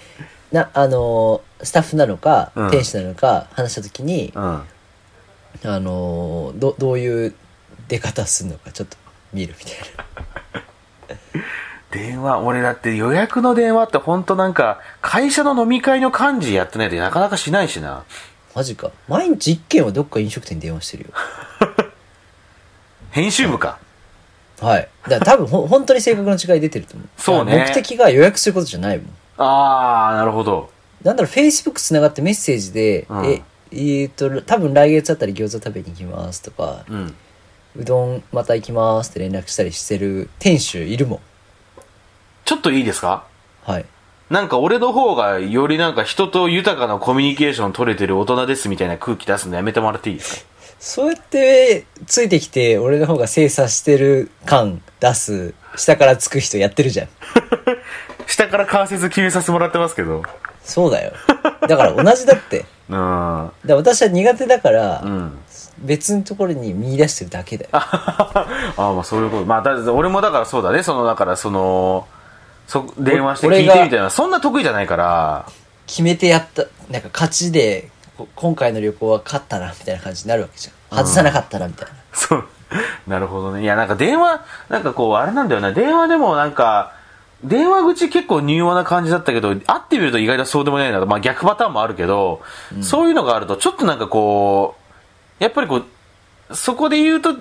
[0.52, 4.44] な、あのースタッフなのか、うん店主なのか話した時に、うん。
[4.44, 4.64] あ
[5.64, 7.36] のーど、どういう
[7.88, 8.98] 出方するのかちょっと
[9.32, 10.62] 見るみたいな。
[11.96, 18.04] 電話、俺だって予約の電話ってほんとなんか、会社の飲み会の幹事やってないとなかなかしないしな。
[18.54, 18.92] マジか。
[19.08, 21.10] 毎日一件はどっか飲食店に電話してるよ。
[23.12, 23.80] 編集部か。
[24.60, 24.90] はい。
[25.08, 27.08] だから多分ほ本当に性格の違い出てると思う。
[27.18, 29.08] そうね目的が予約することじゃないもん。
[29.38, 30.70] あー、なるほど。
[31.02, 37.16] なんだろう、Facebook つながってメッセージで、うんえ、えーっと、多分来月あたり餃子食べに行きますとか、うん。
[37.78, 41.20] うどんまた行きますって連絡したりしてる店主いるもん。
[42.46, 43.26] ちょっといいですか？
[43.66, 43.86] はい。
[44.30, 50.52] なんか俺の方がよりなんか人と豊かなコミュニケーション取れてる大人ですみたいな空気出すのやめてもらっていいですか？
[50.80, 57.08] そうやってついてきて、俺の方が精査してる感出す、下からつく人やってるじゃん。
[58.28, 60.24] 下から関節決めさせてもらってますけど。
[60.64, 61.14] そうだよ。
[61.68, 62.66] だから同じだって。
[62.90, 62.96] うん。
[62.96, 65.38] だから私は苦手だから、うん。
[65.80, 67.70] 別のところに見出してるだけだよ。
[67.74, 68.46] あ
[68.78, 69.46] あ、まあそういうこと。
[69.46, 70.84] まあ、だ俺もだからそうだね。
[70.84, 72.08] その、だからその、
[72.68, 74.10] そ、電話して聞いてみたいな。
[74.10, 75.48] そんな得意じゃないから。
[75.88, 80.98] 決めてやった、なんか勝ちで、こ今回の旅行は勝ったな、みたいな感じになるわけじゃん。
[80.98, 81.94] 外さなかったな、みたいな。
[82.14, 82.48] そう。
[83.08, 83.64] なるほどね。
[83.64, 85.72] いや、なんか電話、なんかこう、あれなんだよな。
[85.72, 86.94] 電話でもなんか、
[87.44, 91.06] 電話口結構柔和な感じだったけど、会ってみると意外とそうでもないなと。
[91.06, 92.42] まあ逆パターンもあるけど、
[92.82, 94.76] そういうのがあると、ちょっとなんかこ
[95.40, 95.84] う、やっぱりこ
[96.50, 97.36] う、そこで言うと、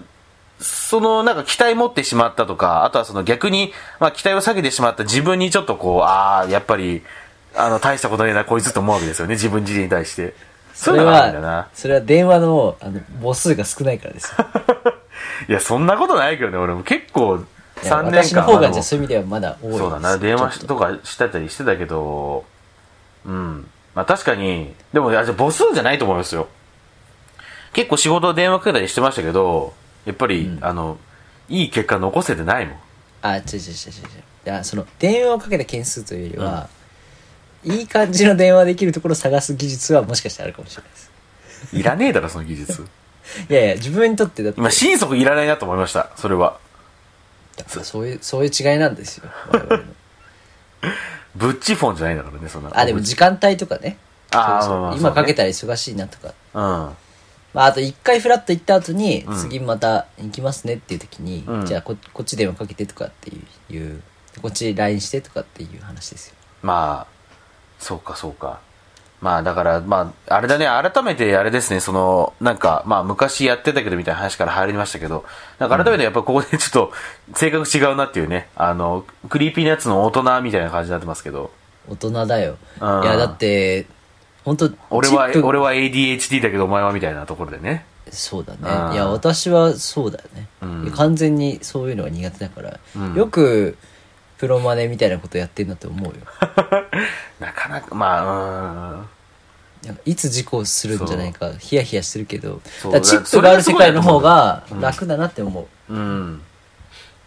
[0.60, 7.02] そのなんか期待持ってしまったとか、あとはその逆に、まあ期待を下げてしまった自分にちょっとこう、ああ、やっぱり、
[7.56, 9.34] あの、大したことねえな、こいつと思うわけですよね。
[9.34, 10.34] 自分自身に対して。
[10.74, 11.68] そういうのがあるんだよな。
[11.72, 14.46] それは電話の、あの、母数が少ないからですよ。
[15.48, 17.36] いや、そんなことないけどね、俺も結構、
[17.82, 22.44] いや3年間私の方がまあじゃあそういう意味ではまだ多いそうだな、電話とかしてたりしてたけど、
[23.24, 23.68] うん。
[23.94, 26.48] まあ確かに、でも、いやじゃあ母数じゃないと思いますよ。
[27.72, 30.98] 結構仕事で電話かけたりしてましたけど、やっぱり、あの、
[31.48, 32.78] いい結果残せてないもん。
[33.22, 33.68] あ、違う違う違う違う違う。
[34.46, 36.68] いや、その、電話をかけた件数というよりは、
[37.64, 41.10] いい感じの電話できるところを探す技術はもしかしたらあるかもしれないです。
[41.72, 42.84] いらねえだろ、その技術。
[43.48, 46.58] いやいや、自分にとってだって、今、心底いらないなと思いました、それは。
[47.56, 49.30] だからそういう、そういう違いなんですよ。
[49.48, 49.82] 我々の
[51.34, 52.70] ブッチフォンじゃないんだからね、そんな。
[52.74, 53.96] あ、でも時間帯とかね。
[54.30, 56.34] あーそうそうまあまあ今かけたら忙しいなとか。
[56.54, 56.96] うん。
[57.54, 63.38] まあ、あと一回フラッと行った後に、ん次また行きますねっていう時に、うんじゃあここっち電話かけてとかってい
[63.70, 64.02] う、いう
[64.42, 66.34] こっち LINE してとかっていう話ですよ。
[66.62, 67.14] まあ、
[67.78, 68.60] そうか、そうか。
[69.20, 75.24] まあ、だから、まあ、あれだね、改めてあれですね、その、なんか、まあ、昔やってたけどみたいな話から入りましたけど、
[75.58, 76.92] なんか改めてやっぱここでちょっと、
[77.34, 81.50] 性格違うなっていうね、あの、 Creepy Nuts の大人みたいな感じになってますけど、
[81.88, 82.52] 大人だよ。
[82.52, 83.86] いうんや、だって、
[84.44, 87.86] 本当俺は俺は ADHD だけどお前はみたいなところでね。
[88.10, 88.94] そうだね。
[88.94, 90.90] いや私はそうだよね、うん。
[90.90, 93.14] 完全にそういうのが苦手だから、うん。
[93.14, 93.78] よく
[94.36, 96.14] プロマネみたいなことやってんだと思うよ。
[97.40, 99.06] なかなかま
[99.86, 102.60] あいつ事故するんじゃないかヒヤヒヤしてるけど
[103.02, 105.98] チップがある世界の方が楽だなって思う、うん。
[105.98, 106.42] うん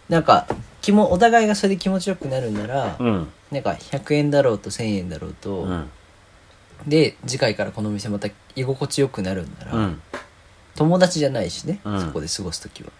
[0.08, 0.46] なんか
[0.80, 3.28] 気もお互いがそれで気持ちよくなるんなら、うん。
[3.50, 5.90] なんか100円だろうと1000円だろうと、うん
[6.86, 10.02] で次回からこの店また居心地よくなるんなら、うん。
[10.76, 12.00] 友達じゃないしね、うん。
[12.00, 12.90] そこで過ごす時は。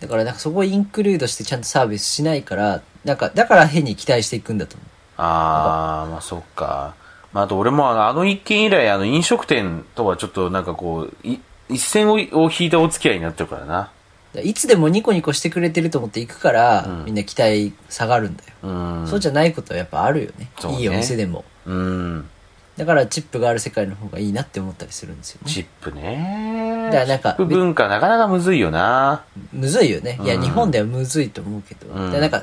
[0.00, 4.86] だからなんかそこをインクルードしてちゃんとサービスしないからなんかだから変に期待していくんだと思う。
[5.16, 6.94] ああまあそっか。
[7.32, 13.74] まああと俺もあのあの一件以来あの飲食店とはちょっとなんかこうい一線をを引いたお付き合いになってるからな。
[13.74, 13.90] だか
[14.34, 17.04] らいつでもニコニコしてくれてると思って行くから、うん。
[17.06, 18.70] みんな期待下がるんだよ、う
[19.02, 19.06] ん。
[19.08, 20.50] そうじゃないことはやっぱあるよね。
[20.60, 20.78] そうね。
[20.80, 21.44] いいお店でも。
[21.64, 22.28] うん
[22.76, 25.50] だからチップがある世界の方がいいなって思ったりするんですよね。
[25.50, 26.90] チップね。
[26.92, 29.24] だからなんかチップ文化なかなかむずいよな。
[29.52, 30.18] むずいよね。
[30.22, 32.12] いや、うん日本ではむずいと思うけど、うん。
[32.12, 32.42] だからなんか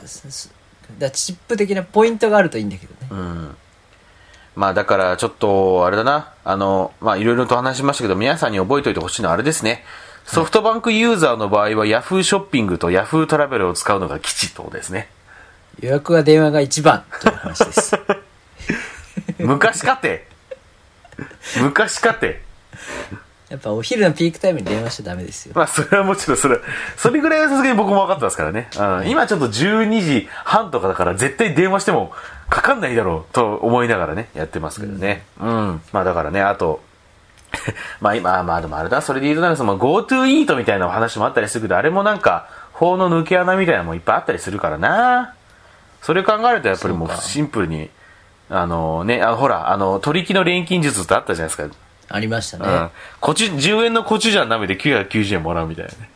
[0.98, 3.56] だチップ的なポイントがあるといいんだけどね、うん。
[4.56, 6.34] まあだからちょっとあれだな。
[6.44, 9.84] あのまあいろいろと話しましたけど皆さんに覚えておいてほしいのはあれですね。
[10.26, 15.10] ソフトバンクユーザーの場合は Yahoo ショッピングと Yahoo トラベルを使うのが吉とですね。
[15.80, 17.96] 予約は電話が一番という話です
[19.48, 20.28] 昔かて
[21.62, 22.41] 昔かて
[23.54, 26.58] やっぱお昼のピークタイムに電話しちゃダメですよまあ、それはもちろん、それ、
[26.98, 28.68] それぐらいはさすがに僕も分かってますからね。
[28.76, 32.12] うん、今ちょっと12時半とかだから、絶対電話しても
[32.50, 35.24] かかんないだろうと思いながらね、やってますけどね。
[35.39, 35.82] うん。
[35.91, 36.82] まあだからね、あと、
[38.02, 45.36] まあ今、まあでもあれだ、それで言うとなんかその GoTo イートみたいな話もあったりするけど、あれもなんか、法の抜け穴みたいなのもいっぱいあったりするからな。
[46.02, 47.91] それ考えるとやっぱりもうシンプルに、
[48.50, 51.76] あのね、あほら、あの、取引の錬金術ってあったじゃないですか。
[52.10, 52.89] ありましたね、うん。
[53.20, 56.10] コチュ、10円のコチュジャン舐めて990円もらうみたいなね。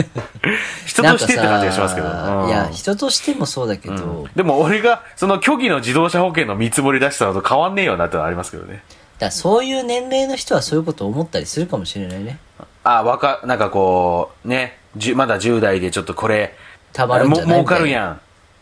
[0.86, 2.08] 人としてって感じがしますけど。
[2.08, 8.82] うんいや人としてもそうだけど、でも俺が、その虚偽の自動車保険の見積もり出したのと変わんねえよなってのはありますけどね。
[9.18, 12.38] だそういう年齢の人はそういうことを思ったりするかもしれないね
[12.84, 16.54] あ、わか、なんかこう、ね、じゅまだ10代でちょっとこれ、
[16.92, 18.20] たまるんじゃないも儲かるやん。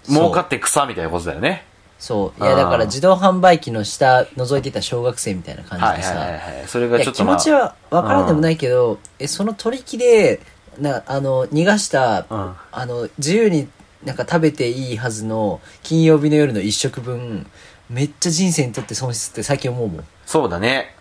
[0.08, 1.64] 儲かって草みたいなことだよね。
[1.98, 6.68] そういやだから自動販売機の下覗いてた小学生みたいな感はいじでさ、はいはいはい。
[6.68, 7.36] それがちょっとまあ。
[7.36, 10.40] 気持ちは分からんでもないけど、えその取引で
[10.78, 13.68] なあの逃がした、うんあの自由に
[14.04, 17.46] なんか食べていいはずの金曜日の夜の一食分
[17.90, 20.94] めっちゃ人生にとって損失って最近思うもんそうだね。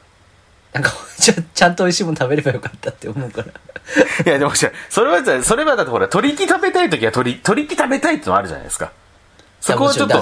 [0.73, 3.47] なんか ちゃちゃんと美味しいもの食べればよかったって思うから
[4.25, 8.91] いやでもそれはさ、それはだってほら、取引食べたい時は取り、取引食べたいってのあるじゃないですか。
[9.59, 10.17] そこはちょっと、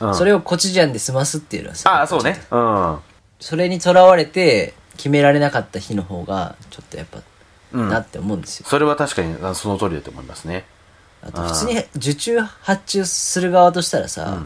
[0.00, 2.40] うんそれをコチュジャンで済ますっていうのはさああ、そうね。
[2.50, 2.98] うん。
[3.38, 7.18] それにとらわれて決められなかった日の方がちょっとやっぱ、
[7.72, 10.64] うんなって思うんですよそれは確かにあその通りだと思いますね。
[11.22, 14.42] あと普通に受注発注する側としたらさ、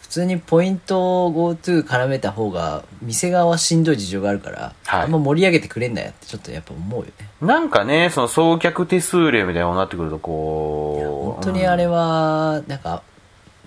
[0.00, 7.12] 普通にポイントを GoTo 絡めた方が店側はしんどい事情があるから、はいあんま盛り上げてくれんなよってちょっとやっぱ思うよね
[7.42, 11.42] なんかね、その送客手数料みたいなのになってくると、こう。
[11.42, 13.02] 本当にあれはなんか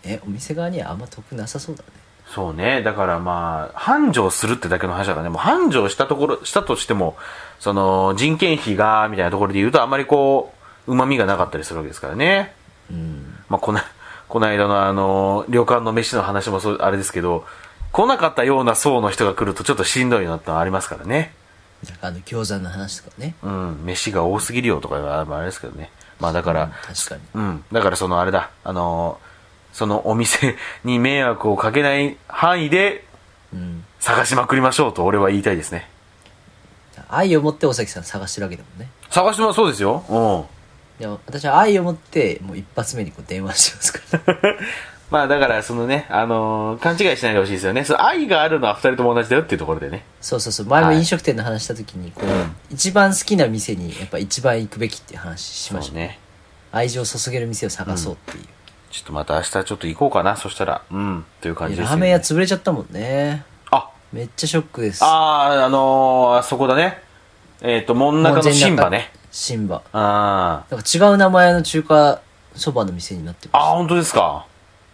[0.04, 1.90] えお店側にはあんま得なさそうだね
[2.34, 2.84] そうね。
[2.84, 7.18] だからまあ、繁盛するってだけの話だからね、もう繁盛したところ、したとしても、
[7.60, 10.54] その、人件費が、みたいなところで言うと、あんまりこ
[10.88, 12.54] う、旨味がなかったりするわけですからね。
[12.92, 13.80] うんまあ、この、
[14.28, 17.46] この間のあの、旅館の飯の話もそう、あれですけど、
[17.92, 21.34] 来なかったような層の人が来るとちょっとしんどいなってのはありますからね。
[21.84, 25.90] なんかあの餃子の話とかねうん、飯が多すぎるよとかはあれですけどね。
[26.20, 27.64] まあだから、確かにうん。
[27.72, 29.29] だからそのあれだ、あのー
[29.74, 33.06] そのお店に迷惑をかけない範囲で
[33.54, 35.90] うん探しまくりましょうと俺は言いたいですね。
[37.10, 40.04] 愛を持って尾崎さん探してるわけだもんね探してもそうですよ。
[40.10, 41.00] うん。
[41.00, 44.56] でも私は愛を持ってもう一発目にこう電話してますから
[45.10, 47.84] まあだからそのね、あのー勘違いしないでほしいですよね。
[47.84, 50.04] その愛があるのは二人とも同じだよっていうところでね。
[50.22, 52.26] そうそうそう前もはい飲食店の話した時にこう、
[52.72, 56.20] 一番好きな店にやっぱ一番行くべきっていう話しましたね。
[56.72, 58.44] 愛情を注げる店を探そうっていう、
[58.92, 60.36] ちょっとまた明日ちょっと行こうかな。
[60.36, 61.26] そしたら、うん。
[61.42, 61.92] という感じですよ、ね。
[61.92, 67.02] ラーメン屋潰れちゃったもんねあ、めっちゃショックですあー、あのー、あそこだね。
[67.62, 69.12] えっ、と、門中の新馬ね。
[69.32, 70.76] 新馬あー。
[70.76, 72.22] なんか違う名前の中華
[72.56, 74.46] そばの店になってまあー、す本当ですか？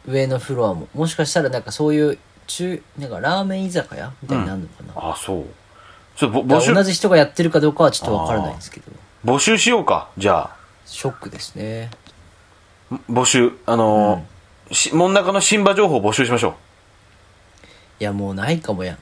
[0.08, 2.18] 上のフロアももしかしたらなんかそういう
[2.48, 5.46] 中なんかラーメン居酒屋みたいになるのかな、あ、そう。
[6.16, 8.92] ちょっとぼ募集同、じ人がやってるかどうかはちょっとわからないんですけど
[9.24, 10.10] 募集しようか。
[10.18, 10.56] じゃあ。
[10.86, 11.90] ショックですね
[13.10, 13.52] 募集。
[13.66, 14.36] あのー
[14.74, 16.54] し門中の新馬情報募集しましょう。
[18.00, 18.98] いやもうないかもやん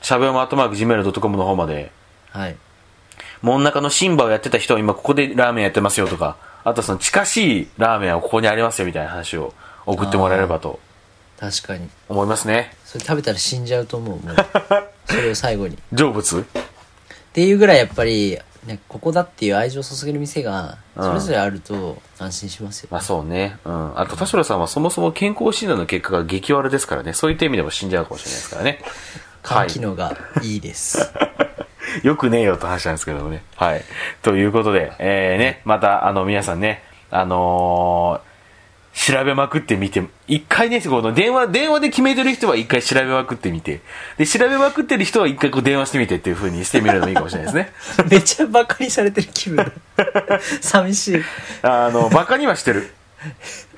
[0.00, 1.92] しゃべやまアットマーク Gmail.com の方まで。
[2.30, 2.56] はい
[3.42, 9.52] 門中のシンバをやってた人は今ここでラーメンやってますよとか、あとその近しいラーメンはここにありますよみたいな話を
[9.84, 10.80] 送ってもらえればと
[11.38, 12.72] 確かに思いますね。
[12.86, 14.36] それ食べたら死んじゃうと思うもう
[15.06, 16.46] それを最後にっ 成仏？
[17.34, 23.58] ていうぐらいやっぱり、ね、ここだっていう愛情を注げる店がそれぞれあると安心しますよ、まあそうね。
[23.64, 23.98] うん。
[23.98, 27.12] あと田代さんはそもそも健康診断の結果が激悪ですからね。
[27.12, 28.80] そういった意味でも死んじゃうかもしれないですからね。
[29.44, 31.12] 肝機能がいいです、
[32.02, 33.42] よくねえよって話なんですけどもね。
[33.56, 33.84] はい。
[34.22, 38.33] ということで、えー、ね、また、あの、皆さんね、あのー
[38.94, 43.80] 調べまくってみて、一回ね、この電話、電話で決めてる人は一回調べまくってみて、
[44.16, 48.06] で、調べまくってる人は一回こう電話してみてっていう風にしてみるのもいいかもしれないですね。
[48.10, 49.56] めっちゃバカにされてる気分。
[49.96, 51.16] だ 寂しい。
[51.16, 51.22] い
[51.62, 52.94] あの、バカにはしてる。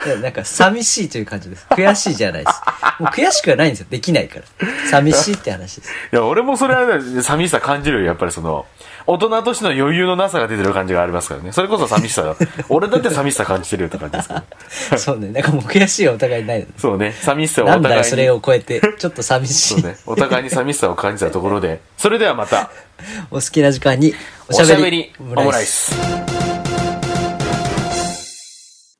[0.06, 1.66] や なんか寂しいという感じです。
[1.70, 2.60] 悔しいじゃないです。
[2.98, 3.86] もう悔しくはないんですよ。
[3.90, 4.44] できないから。
[4.90, 5.92] 寂しいって話です。
[6.12, 8.06] いや、俺もそれはね、寂しさ感じるよ。
[8.06, 8.66] やっぱりその、
[9.06, 11.52] 大人としての余裕のなさが出てる感じがありますからね。
[11.52, 12.34] それこそ寂しさだ。
[12.68, 14.44] 俺だって寂しさ感じてるよって感じですか
[14.90, 14.98] ら。
[14.98, 18.06] そうねなんかもう悔しいはお互いないのそうね、寂しさをおなんだ互いに。
[18.06, 22.70] よそれを超えてちょっと寂しいそうね、お互いに寂しさを感じたところで、それではまた、
[23.30, 24.14] お好きな時間に
[24.48, 26.45] おおしゃべりしゃべりオムライス。